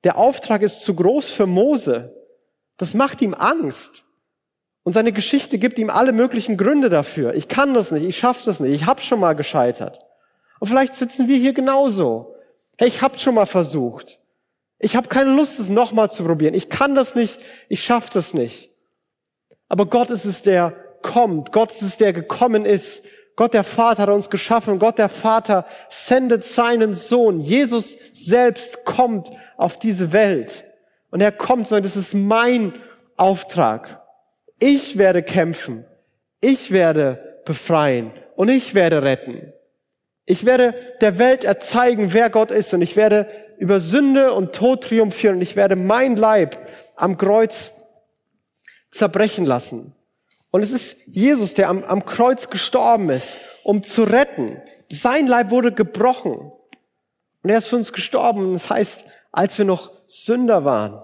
Der 0.04 0.16
Auftrag 0.16 0.62
ist 0.62 0.80
zu 0.82 0.94
groß 0.94 1.30
für 1.30 1.46
Mose. 1.46 2.14
Das 2.76 2.94
macht 2.94 3.22
ihm 3.22 3.34
Angst. 3.34 4.04
Und 4.82 4.92
seine 4.92 5.12
Geschichte 5.12 5.58
gibt 5.58 5.78
ihm 5.78 5.90
alle 5.90 6.12
möglichen 6.12 6.56
Gründe 6.56 6.90
dafür. 6.90 7.34
Ich 7.34 7.48
kann 7.48 7.74
das 7.74 7.90
nicht, 7.90 8.04
ich 8.04 8.18
schaffe 8.18 8.44
das 8.44 8.60
nicht, 8.60 8.74
ich 8.74 8.86
habe 8.86 9.00
schon 9.00 9.20
mal 9.20 9.34
gescheitert. 9.34 9.98
Und 10.60 10.68
vielleicht 10.68 10.94
sitzen 10.94 11.28
wir 11.28 11.36
hier 11.36 11.52
genauso. 11.52 12.33
Hey, 12.76 12.88
ich 12.88 13.02
habe 13.02 13.18
schon 13.18 13.34
mal 13.34 13.46
versucht. 13.46 14.18
Ich 14.78 14.96
habe 14.96 15.08
keine 15.08 15.34
Lust, 15.34 15.60
es 15.60 15.68
nochmal 15.68 16.10
zu 16.10 16.24
probieren. 16.24 16.54
Ich 16.54 16.68
kann 16.68 16.94
das 16.94 17.14
nicht, 17.14 17.38
ich 17.68 17.82
schaffe 17.82 18.10
das 18.12 18.34
nicht. 18.34 18.70
Aber 19.68 19.86
Gott 19.86 20.10
ist 20.10 20.24
es, 20.24 20.42
der 20.42 20.72
kommt. 21.02 21.52
Gott 21.52 21.70
ist 21.70 21.82
es, 21.82 21.96
der 21.96 22.12
gekommen 22.12 22.64
ist. 22.64 23.02
Gott 23.36 23.54
der 23.54 23.64
Vater 23.64 24.02
hat 24.02 24.08
uns 24.08 24.30
geschaffen. 24.30 24.78
Gott 24.78 24.98
der 24.98 25.08
Vater 25.08 25.66
sendet 25.88 26.44
seinen 26.44 26.94
Sohn. 26.94 27.40
Jesus 27.40 27.96
selbst 28.12 28.84
kommt 28.84 29.30
auf 29.56 29.78
diese 29.78 30.12
Welt. 30.12 30.64
Und 31.10 31.20
er 31.20 31.32
kommt 31.32 31.66
sagt, 31.66 31.84
das 31.84 31.96
ist 31.96 32.14
mein 32.14 32.74
Auftrag. 33.16 34.02
Ich 34.58 34.98
werde 34.98 35.22
kämpfen. 35.22 35.84
Ich 36.40 36.70
werde 36.70 37.40
befreien 37.44 38.12
und 38.36 38.48
ich 38.48 38.74
werde 38.74 39.02
retten. 39.02 39.52
Ich 40.26 40.44
werde 40.44 40.74
der 41.00 41.18
Welt 41.18 41.44
erzeigen, 41.44 42.12
wer 42.12 42.30
Gott 42.30 42.50
ist 42.50 42.72
und 42.72 42.82
ich 42.82 42.96
werde 42.96 43.28
über 43.58 43.80
Sünde 43.80 44.32
und 44.32 44.54
Tod 44.54 44.84
triumphieren 44.84 45.36
und 45.36 45.42
ich 45.42 45.56
werde 45.56 45.76
mein 45.76 46.16
Leib 46.16 46.58
am 46.96 47.16
Kreuz 47.16 47.72
zerbrechen 48.90 49.44
lassen. 49.44 49.94
Und 50.50 50.62
es 50.62 50.70
ist 50.70 50.96
Jesus, 51.06 51.54
der 51.54 51.68
am, 51.68 51.82
am 51.82 52.04
Kreuz 52.04 52.48
gestorben 52.48 53.10
ist, 53.10 53.40
um 53.64 53.82
zu 53.82 54.04
retten. 54.04 54.62
Sein 54.88 55.26
Leib 55.26 55.50
wurde 55.50 55.72
gebrochen. 55.72 56.52
Und 57.42 57.50
er 57.50 57.58
ist 57.58 57.68
für 57.68 57.76
uns 57.76 57.92
gestorben. 57.92 58.52
Das 58.52 58.70
heißt, 58.70 59.04
als 59.32 59.58
wir 59.58 59.64
noch 59.64 59.90
Sünder 60.06 60.64
waren, 60.64 61.02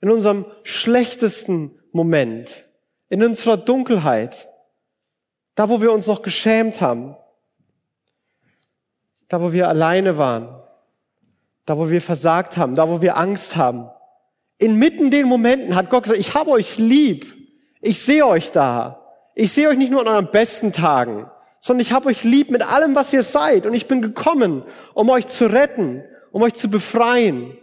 in 0.00 0.10
unserem 0.10 0.46
schlechtesten 0.62 1.78
Moment, 1.92 2.64
in 3.08 3.24
unserer 3.24 3.56
Dunkelheit, 3.56 4.48
da 5.54 5.68
wo 5.68 5.80
wir 5.80 5.90
uns 5.90 6.06
noch 6.06 6.22
geschämt 6.22 6.80
haben, 6.80 7.16
da 9.28 9.40
wo 9.40 9.52
wir 9.52 9.68
alleine 9.68 10.18
waren, 10.18 10.48
da 11.66 11.76
wo 11.78 11.90
wir 11.90 12.00
versagt 12.00 12.56
haben, 12.56 12.74
da 12.74 12.88
wo 12.88 13.02
wir 13.02 13.16
Angst 13.16 13.56
haben. 13.56 13.88
Inmitten 14.58 15.10
den 15.10 15.28
Momenten 15.28 15.76
hat 15.76 15.90
Gott 15.90 16.04
gesagt, 16.04 16.20
ich 16.20 16.34
habe 16.34 16.50
euch 16.50 16.78
lieb, 16.78 17.34
ich 17.80 18.00
sehe 18.00 18.26
euch 18.26 18.50
da, 18.50 19.04
ich 19.34 19.52
sehe 19.52 19.68
euch 19.68 19.78
nicht 19.78 19.92
nur 19.92 20.00
an 20.00 20.08
euren 20.08 20.30
besten 20.30 20.72
Tagen, 20.72 21.30
sondern 21.60 21.82
ich 21.82 21.92
habe 21.92 22.08
euch 22.08 22.24
lieb 22.24 22.50
mit 22.50 22.62
allem, 22.62 22.94
was 22.94 23.12
ihr 23.12 23.22
seid 23.22 23.66
und 23.66 23.74
ich 23.74 23.86
bin 23.86 24.02
gekommen, 24.02 24.64
um 24.94 25.10
euch 25.10 25.26
zu 25.28 25.46
retten, 25.46 26.02
um 26.32 26.42
euch 26.42 26.54
zu 26.54 26.68
befreien, 26.68 27.56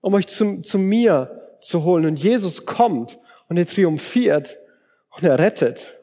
um 0.00 0.14
euch 0.14 0.26
zu, 0.26 0.62
zu 0.62 0.78
mir 0.78 1.56
zu 1.60 1.84
holen. 1.84 2.06
Und 2.06 2.16
Jesus 2.16 2.66
kommt 2.66 3.18
und 3.48 3.56
er 3.56 3.66
triumphiert 3.66 4.58
und 5.10 5.22
er 5.22 5.38
rettet. 5.38 5.96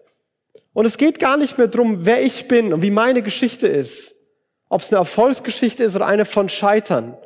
Und 0.73 0.85
es 0.85 0.97
geht 0.97 1.19
gar 1.19 1.37
nicht 1.37 1.57
mehr 1.57 1.67
drum, 1.67 2.05
wer 2.05 2.23
ich 2.23 2.47
bin 2.47 2.73
und 2.73 2.81
wie 2.81 2.91
meine 2.91 3.21
Geschichte 3.21 3.67
ist. 3.67 4.15
Ob 4.71 4.79
es 4.79 4.93
eine 4.93 4.99
Erfolgsgeschichte 4.99 5.83
ist 5.83 5.97
oder 5.97 6.07
eine 6.07 6.23
von 6.23 6.47
Scheitern. 6.47 7.17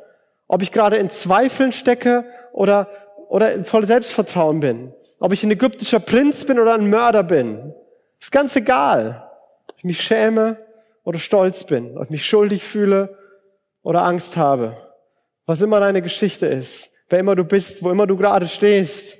Ob 0.48 0.62
ich 0.62 0.72
gerade 0.72 0.96
in 0.96 1.10
Zweifeln 1.10 1.70
stecke 1.70 2.24
oder, 2.52 2.88
oder 3.28 3.62
voll 3.64 3.86
Selbstvertrauen 3.86 4.58
bin. 4.58 4.92
Ob 5.20 5.32
ich 5.32 5.44
ein 5.44 5.52
ägyptischer 5.52 6.00
Prinz 6.00 6.44
bin 6.44 6.58
oder 6.58 6.74
ein 6.74 6.90
Mörder 6.90 7.22
bin. 7.22 7.72
Ist 8.20 8.32
ganz 8.32 8.56
egal. 8.56 9.30
Ob 9.70 9.78
ich 9.78 9.84
mich 9.84 10.00
schäme 10.00 10.56
oder 11.04 11.20
stolz 11.20 11.62
bin. 11.62 11.96
Ob 11.96 12.06
ich 12.06 12.10
mich 12.10 12.26
schuldig 12.26 12.64
fühle 12.64 13.16
oder 13.84 14.02
Angst 14.02 14.36
habe. 14.36 14.76
Was 15.46 15.60
immer 15.60 15.78
deine 15.78 16.02
Geschichte 16.02 16.46
ist. 16.46 16.90
Wer 17.08 17.20
immer 17.20 17.36
du 17.36 17.44
bist, 17.44 17.80
wo 17.80 17.92
immer 17.92 18.08
du 18.08 18.16
gerade 18.16 18.48
stehst. 18.48 19.18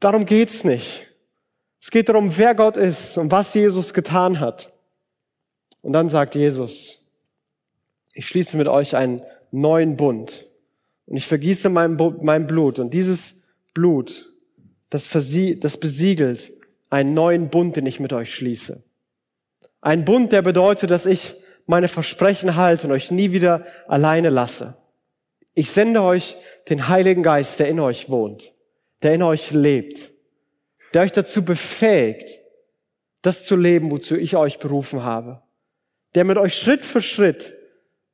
Darum 0.00 0.24
geht's 0.24 0.64
nicht. 0.64 1.06
Es 1.78 1.90
geht 1.90 2.08
darum, 2.08 2.38
wer 2.38 2.54
Gott 2.54 2.78
ist 2.78 3.18
und 3.18 3.30
was 3.30 3.52
Jesus 3.52 3.92
getan 3.92 4.40
hat. 4.40 4.72
Und 5.82 5.92
dann 5.92 6.08
sagt 6.08 6.34
Jesus, 6.34 6.97
ich 8.18 8.26
schließe 8.26 8.56
mit 8.56 8.68
euch 8.68 8.96
einen 8.96 9.22
neuen 9.50 9.96
Bund 9.96 10.46
und 11.06 11.16
ich 11.16 11.26
vergieße 11.26 11.68
mein, 11.68 11.96
mein 12.22 12.46
Blut 12.46 12.78
und 12.78 12.92
dieses 12.92 13.36
Blut, 13.74 14.32
das, 14.90 15.08
das 15.10 15.76
besiegelt 15.76 16.52
einen 16.90 17.14
neuen 17.14 17.48
Bund, 17.48 17.76
den 17.76 17.86
ich 17.86 18.00
mit 18.00 18.12
euch 18.12 18.34
schließe. 18.34 18.82
Ein 19.80 20.04
Bund, 20.04 20.32
der 20.32 20.42
bedeutet, 20.42 20.90
dass 20.90 21.06
ich 21.06 21.34
meine 21.66 21.88
Versprechen 21.88 22.56
halte 22.56 22.86
und 22.86 22.92
euch 22.92 23.10
nie 23.10 23.32
wieder 23.32 23.66
alleine 23.86 24.30
lasse. 24.30 24.76
Ich 25.54 25.70
sende 25.70 26.02
euch 26.02 26.36
den 26.68 26.88
Heiligen 26.88 27.22
Geist, 27.22 27.60
der 27.60 27.68
in 27.68 27.78
euch 27.78 28.10
wohnt, 28.10 28.52
der 29.02 29.14
in 29.14 29.22
euch 29.22 29.52
lebt 29.52 30.12
der 30.94 31.02
euch 31.02 31.12
dazu 31.12 31.44
befähigt, 31.44 32.38
das 33.22 33.44
zu 33.44 33.56
leben, 33.56 33.90
wozu 33.90 34.16
ich 34.16 34.36
euch 34.36 34.58
berufen 34.58 35.02
habe. 35.02 35.42
Der 36.14 36.24
mit 36.24 36.38
euch 36.38 36.54
Schritt 36.54 36.84
für 36.84 37.00
Schritt 37.00 37.54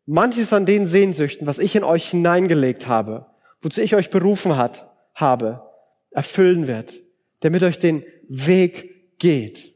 manches 0.06 0.52
an 0.52 0.66
den 0.66 0.86
Sehnsüchten, 0.86 1.46
was 1.46 1.58
ich 1.58 1.76
in 1.76 1.84
euch 1.84 2.10
hineingelegt 2.10 2.86
habe, 2.86 3.26
wozu 3.62 3.80
ich 3.80 3.94
euch 3.94 4.10
berufen 4.10 4.56
hat, 4.56 4.90
habe, 5.14 5.62
erfüllen 6.10 6.66
wird. 6.66 7.00
Der 7.42 7.50
mit 7.50 7.62
euch 7.62 7.78
den 7.78 8.04
Weg 8.28 9.18
geht. 9.18 9.74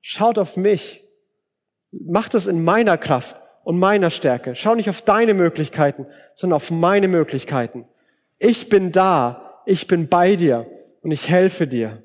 Schaut 0.00 0.38
auf 0.38 0.56
mich. 0.56 1.04
Macht 1.90 2.34
es 2.34 2.46
in 2.46 2.62
meiner 2.62 2.98
Kraft 2.98 3.40
und 3.64 3.78
meiner 3.78 4.10
Stärke. 4.10 4.54
Schau 4.54 4.74
nicht 4.74 4.90
auf 4.90 5.02
deine 5.02 5.34
Möglichkeiten, 5.34 6.06
sondern 6.34 6.56
auf 6.56 6.70
meine 6.70 7.08
Möglichkeiten. 7.08 7.86
Ich 8.38 8.68
bin 8.68 8.92
da. 8.92 9.62
Ich 9.66 9.88
bin 9.88 10.08
bei 10.08 10.36
dir 10.36 10.70
und 11.02 11.10
ich 11.10 11.28
helfe 11.28 11.66
dir. 11.66 12.02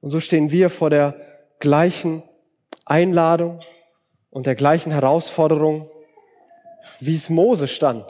Und 0.00 0.10
so 0.10 0.20
stehen 0.20 0.50
wir 0.50 0.68
vor 0.68 0.90
der 0.90 1.16
gleichen 1.60 2.22
Einladung 2.84 3.60
und 4.34 4.44
der 4.44 4.54
gleichen 4.54 4.92
Herausforderung, 4.92 5.90
wie 7.00 7.14
es 7.14 7.30
Mose 7.30 7.66
stand. 7.66 8.04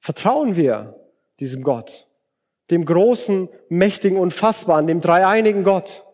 Vertrauen 0.00 0.56
wir 0.56 0.98
diesem 1.38 1.62
Gott, 1.62 2.08
dem 2.70 2.84
großen, 2.84 3.48
mächtigen, 3.68 4.18
unfassbaren, 4.18 4.88
dem 4.88 5.00
dreieinigen 5.00 5.62
Gott, 5.62 6.04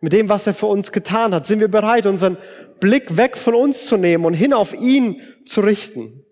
mit 0.00 0.12
dem, 0.12 0.28
was 0.28 0.48
er 0.48 0.54
für 0.54 0.66
uns 0.66 0.90
getan 0.90 1.32
hat? 1.32 1.46
Sind 1.46 1.60
wir 1.60 1.68
bereit, 1.68 2.06
unseren 2.06 2.38
Blick 2.80 3.16
weg 3.16 3.36
von 3.36 3.54
uns 3.54 3.86
zu 3.86 3.96
nehmen 3.96 4.24
und 4.24 4.34
hin 4.34 4.52
auf 4.52 4.74
ihn 4.74 5.20
zu 5.46 5.60
richten? 5.60 6.24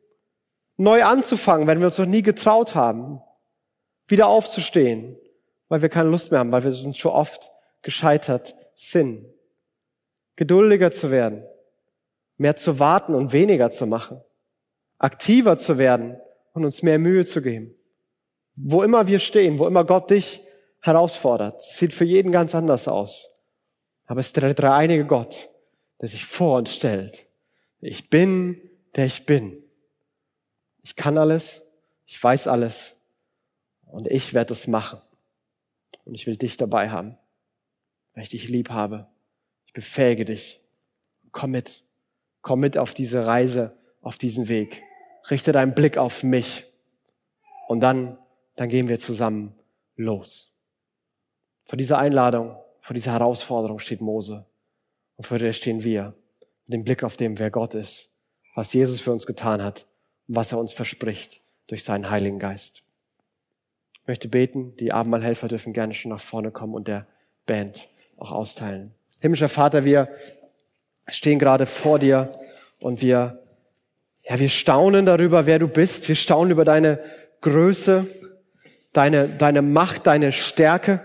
Neu 0.77 1.05
anzufangen, 1.05 1.68
wenn 1.68 1.79
wir 1.79 1.87
uns 1.87 1.99
noch 1.99 2.07
nie 2.07 2.23
getraut 2.23 2.75
haben? 2.75 3.20
Wieder 4.09 4.27
aufzustehen 4.27 5.16
weil 5.68 5.83
wir 5.83 5.88
keine 5.88 6.09
Lust 6.09 6.31
mehr 6.31 6.40
haben, 6.40 6.53
weil 6.53 6.62
wir 6.62 6.70
uns 6.70 6.97
schon 6.97 7.12
oft 7.12 7.51
gescheitert 7.83 8.55
sind. 8.75 9.27
Geduldiger 10.37 10.90
zu 10.90 11.11
werden, 11.11 11.44
mehr 12.37 12.57
zu 12.57 12.79
warten 12.79 13.14
und 13.14 13.33
weniger 13.33 13.70
zu 13.70 13.87
machen, 13.87 14.20
aktiver 14.99 15.57
zu 15.59 15.79
werden 15.79 16.16
und 16.53 16.64
uns 16.64 16.83
mehr 16.83 16.99
Mühe 16.99 17.25
zu 17.25 17.42
geben. 17.42 17.75
Wo 18.57 18.83
immer 18.83 19.07
wir 19.07 19.18
stehen, 19.18 19.59
wo 19.59 19.66
immer 19.66 19.85
Gott 19.85 20.11
dich 20.11 20.40
herausfordert, 20.81 21.62
sieht 21.62 21.92
für 21.92 22.05
jeden 22.05 22.33
ganz 22.33 22.55
anders 22.55 22.88
aus. 22.88 23.31
Aber 24.07 24.20
es 24.20 24.27
ist 24.27 24.37
der 24.37 24.55
dreieinige 24.55 25.07
Gott, 25.07 25.49
der 26.01 26.09
sich 26.09 26.25
vor 26.25 26.59
uns 26.59 26.75
stellt. 26.75 27.27
Ich 27.81 28.11
bin, 28.11 28.61
der 28.94 29.07
ich 29.07 29.27
bin. 29.27 29.62
Ich 30.83 30.97
kann 30.97 31.18
alles, 31.18 31.62
ich 32.07 32.23
weiß 32.23 32.47
alles 32.47 32.94
und 33.87 34.07
ich 34.07 34.35
werde 34.35 34.53
es 34.53 34.66
machen. 34.66 35.01
Und 36.05 36.14
ich 36.14 36.27
will 36.27 36.37
dich 36.37 36.57
dabei 36.57 36.90
haben, 36.90 37.16
weil 38.12 38.25
ich 38.25 38.29
dich 38.29 38.49
lieb 38.49 38.70
habe. 38.70 39.07
Ich 39.66 39.73
befähige 39.73 40.25
dich. 40.25 40.61
Komm 41.33 41.53
mit. 41.53 41.84
Komm 42.44 42.61
mit 42.61 42.76
auf 42.76 42.92
diese 42.92 43.24
Reise, 43.24 43.74
auf 44.02 44.18
diesen 44.18 44.48
Weg. 44.48 44.83
Richte 45.30 45.50
deinen 45.50 45.74
Blick 45.74 45.96
auf 45.96 46.22
mich. 46.22 46.70
Und 47.68 47.80
dann, 47.80 48.18
dann 48.57 48.68
gehen 48.68 48.87
wir 48.87 48.98
zusammen 48.98 49.54
los. 49.96 50.52
Vor 51.64 51.78
dieser 51.78 51.96
Einladung, 51.96 52.54
vor 52.83 52.92
dieser 52.92 53.12
Herausforderung 53.12 53.78
steht 53.78 54.02
Mose. 54.02 54.44
Und 55.16 55.26
vor 55.26 55.38
der 55.38 55.54
stehen 55.54 55.85
wir. 55.85 56.12
Mit 56.66 56.74
dem 56.74 56.85
Blick 56.85 57.02
auf 57.02 57.16
dem, 57.16 57.38
wer 57.38 57.50
Gott 57.50 57.74
ist, 57.74 58.12
was 58.54 58.74
Jesus 58.74 59.00
für 59.00 59.12
uns 59.12 59.24
getan 59.24 59.62
hat 59.62 59.87
und 60.28 60.37
was 60.37 60.52
er 60.52 60.59
uns 60.59 60.74
verspricht 60.74 61.40
durch 61.68 61.83
seinen 61.83 62.11
Heiligen 62.11 62.38
Geist. 62.38 62.83
Ich 63.94 64.07
möchte 64.07 64.28
beten. 64.28 64.76
Die 64.76 64.92
Abendmahlhelfer 64.92 65.48
dürfen 65.48 65.72
gerne 65.72 65.94
schon 65.94 66.11
nach 66.11 66.20
vorne 66.20 66.50
kommen 66.50 66.74
und 66.74 66.88
der 66.88 67.07
Band 67.46 67.88
auch 68.18 68.33
austeilen. 68.33 68.94
Himmlischer 69.18 69.48
Vater, 69.48 69.87
wir 69.87 70.11
stehen 71.09 71.38
gerade 71.38 71.67
vor 71.67 71.99
dir 71.99 72.38
und 72.81 73.03
wir, 73.03 73.43
ja, 74.23 74.38
wir 74.38 74.49
staunen 74.49 75.07
darüber, 75.07 75.47
wer 75.47 75.59
du 75.59 75.69
bist. 75.69 76.09
Wir 76.09 76.14
staunen 76.14 76.51
über 76.51 76.64
deine 76.64 77.01
Größe, 77.40 78.07
deine, 78.93 79.29
deine 79.29 79.62
Macht, 79.62 80.07
deine 80.07 80.33
Stärke, 80.33 81.01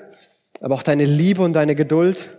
aber 0.61 0.75
auch 0.75 0.83
deine 0.83 1.05
Liebe 1.05 1.41
und 1.41 1.53
deine 1.53 1.75
Geduld. 1.75 2.29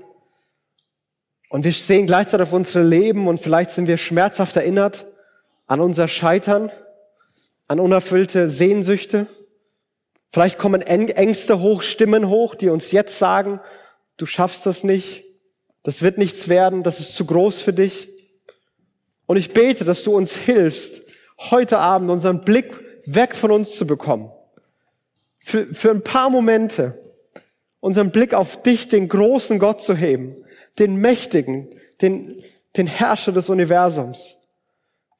Und 1.48 1.64
wir 1.64 1.72
sehen 1.72 2.06
gleichzeitig 2.06 2.46
auf 2.46 2.52
unsere 2.52 2.82
Leben 2.82 3.28
und 3.28 3.40
vielleicht 3.40 3.70
sind 3.70 3.86
wir 3.86 3.96
schmerzhaft 3.96 4.56
erinnert 4.56 5.06
an 5.66 5.80
unser 5.80 6.08
Scheitern, 6.08 6.70
an 7.68 7.80
unerfüllte 7.80 8.48
Sehnsüchte, 8.48 9.26
Vielleicht 10.32 10.58
kommen 10.58 10.80
Ängste 10.82 11.58
hoch, 11.60 11.82
Stimmen 11.82 12.28
hoch, 12.28 12.54
die 12.54 12.68
uns 12.68 12.92
jetzt 12.92 13.18
sagen, 13.18 13.60
du 14.16 14.26
schaffst 14.26 14.64
das 14.64 14.84
nicht, 14.84 15.24
das 15.82 16.02
wird 16.02 16.18
nichts 16.18 16.48
werden, 16.48 16.82
das 16.82 17.00
ist 17.00 17.14
zu 17.14 17.24
groß 17.24 17.60
für 17.60 17.72
dich. 17.72 18.08
Und 19.26 19.36
ich 19.36 19.52
bete, 19.52 19.84
dass 19.84 20.02
du 20.02 20.14
uns 20.14 20.36
hilfst, 20.36 21.02
heute 21.38 21.78
Abend 21.78 22.10
unseren 22.10 22.42
Blick 22.42 22.72
weg 23.06 23.34
von 23.34 23.50
uns 23.50 23.76
zu 23.76 23.86
bekommen. 23.86 24.30
Für, 25.38 25.72
für 25.72 25.90
ein 25.90 26.02
paar 26.02 26.30
Momente 26.30 27.00
unseren 27.80 28.10
Blick 28.10 28.34
auf 28.34 28.62
dich, 28.62 28.88
den 28.88 29.08
großen 29.08 29.58
Gott 29.58 29.80
zu 29.80 29.96
heben, 29.96 30.36
den 30.78 30.96
Mächtigen, 30.96 31.68
den, 32.02 32.42
den 32.76 32.86
Herrscher 32.86 33.32
des 33.32 33.48
Universums, 33.48 34.38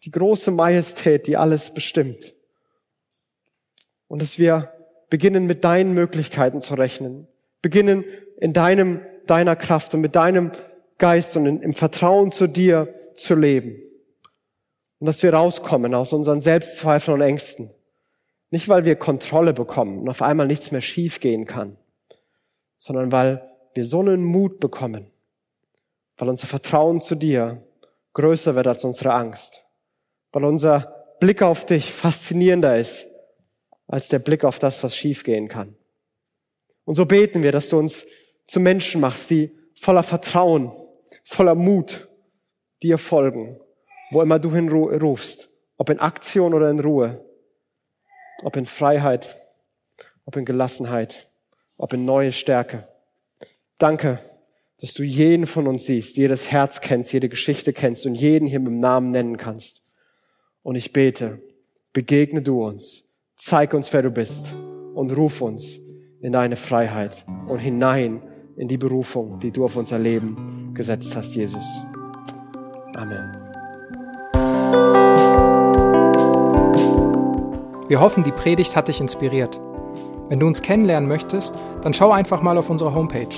die 0.04 0.11
große 0.11 0.50
Majestät, 0.50 1.26
die 1.26 1.36
alles 1.36 1.72
bestimmt. 1.72 2.34
Und 4.08 4.22
dass 4.22 4.38
wir 4.38 4.72
beginnen 5.08 5.46
mit 5.46 5.64
deinen 5.64 5.92
Möglichkeiten 5.92 6.61
zu 6.61 6.74
rechnen, 6.74 7.26
beginnen 7.62 8.04
in 8.38 8.52
deinem, 8.52 9.00
deiner 9.26 9.56
Kraft 9.56 9.94
und 9.94 10.00
mit 10.00 10.16
deinem 10.16 10.52
Geist 10.98 11.36
und 11.36 11.46
in, 11.46 11.60
im 11.60 11.72
Vertrauen 11.72 12.30
zu 12.30 12.46
dir 12.46 12.94
zu 13.14 13.34
leben. 13.34 13.76
Und 14.98 15.06
dass 15.06 15.22
wir 15.22 15.32
rauskommen 15.32 15.94
aus 15.94 16.12
unseren 16.12 16.40
Selbstzweifeln 16.40 17.16
und 17.16 17.26
Ängsten. 17.26 17.70
Nicht, 18.50 18.68
weil 18.68 18.84
wir 18.84 18.96
Kontrolle 18.96 19.52
bekommen 19.52 20.00
und 20.00 20.08
auf 20.08 20.22
einmal 20.22 20.46
nichts 20.46 20.70
mehr 20.72 20.80
schief 20.80 21.20
gehen 21.20 21.46
kann, 21.46 21.76
sondern 22.76 23.12
weil 23.12 23.48
wir 23.74 23.84
so 23.84 24.00
einen 24.00 24.24
Mut 24.24 24.60
bekommen, 24.60 25.10
weil 26.18 26.28
unser 26.28 26.48
Vertrauen 26.48 27.00
zu 27.00 27.14
dir 27.14 27.62
größer 28.12 28.56
wird 28.56 28.66
als 28.66 28.84
unsere 28.84 29.14
Angst, 29.14 29.64
weil 30.32 30.44
unser 30.44 31.16
Blick 31.20 31.42
auf 31.42 31.64
dich 31.64 31.92
faszinierender 31.92 32.78
ist 32.78 33.06
als 33.86 34.08
der 34.08 34.20
Blick 34.20 34.44
auf 34.44 34.58
das, 34.58 34.82
was 34.84 34.96
schiefgehen 34.96 35.48
kann. 35.48 35.76
Und 36.84 36.94
so 36.94 37.06
beten 37.06 37.42
wir, 37.42 37.52
dass 37.52 37.68
du 37.68 37.78
uns 37.78 38.06
zu 38.51 38.59
Menschen 38.59 39.01
machst, 39.01 39.30
die 39.30 39.57
voller 39.76 40.03
Vertrauen, 40.03 40.72
voller 41.22 41.55
Mut 41.55 42.09
dir 42.82 42.98
folgen, 42.98 43.61
wo 44.11 44.22
immer 44.22 44.40
du 44.40 44.53
hinrufst, 44.53 45.48
ob 45.76 45.88
in 45.88 46.01
Aktion 46.01 46.53
oder 46.53 46.68
in 46.68 46.80
Ruhe, 46.80 47.24
ob 48.42 48.57
in 48.57 48.66
Freiheit, 48.66 49.36
ob 50.24 50.34
in 50.34 50.44
Gelassenheit, 50.44 51.30
ob 51.76 51.92
in 51.92 52.05
neue 52.05 52.32
Stärke. 52.32 52.88
Danke, 53.78 54.18
dass 54.80 54.94
du 54.94 55.05
jeden 55.05 55.46
von 55.46 55.68
uns 55.68 55.84
siehst, 55.84 56.16
jedes 56.16 56.51
Herz 56.51 56.80
kennst, 56.80 57.12
jede 57.12 57.28
Geschichte 57.28 57.72
kennst 57.72 58.05
und 58.05 58.16
jeden 58.16 58.48
hier 58.48 58.59
mit 58.59 58.72
dem 58.72 58.80
Namen 58.80 59.12
nennen 59.12 59.36
kannst. 59.36 59.84
Und 60.64 60.74
ich 60.74 60.92
bete, 60.92 61.40
begegne 61.92 62.42
du 62.42 62.66
uns, 62.66 63.05
zeig 63.36 63.74
uns, 63.74 63.92
wer 63.92 64.03
du 64.03 64.11
bist 64.11 64.53
und 64.94 65.16
ruf 65.16 65.40
uns 65.40 65.78
in 66.20 66.32
deine 66.32 66.57
Freiheit 66.57 67.24
und 67.46 67.61
hinein 67.61 68.22
in 68.61 68.68
die 68.68 68.76
Berufung, 68.76 69.40
die 69.40 69.50
du 69.50 69.64
auf 69.64 69.74
unser 69.76 69.98
Leben 69.98 70.74
gesetzt 70.74 71.16
hast, 71.16 71.34
Jesus. 71.34 71.64
Amen. 72.94 73.34
Wir 77.88 77.98
hoffen, 77.98 78.22
die 78.22 78.32
Predigt 78.32 78.76
hat 78.76 78.88
dich 78.88 79.00
inspiriert. 79.00 79.58
Wenn 80.28 80.38
du 80.38 80.46
uns 80.46 80.61
kennenlernen 80.61 81.08
möchtest, 81.08 81.54
dann 81.80 81.94
schau 81.94 82.12
einfach 82.12 82.42
mal 82.42 82.58
auf 82.58 82.68
unsere 82.68 82.94
Homepage 82.94 83.34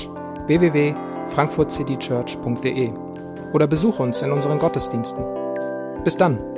www.frankfurtcitychurch.de 0.46 2.90
oder 3.52 3.68
besuche 3.68 4.02
uns 4.02 4.22
in 4.22 4.32
unseren 4.32 4.58
Gottesdiensten. 4.58 5.24
Bis 6.02 6.16
dann! 6.16 6.51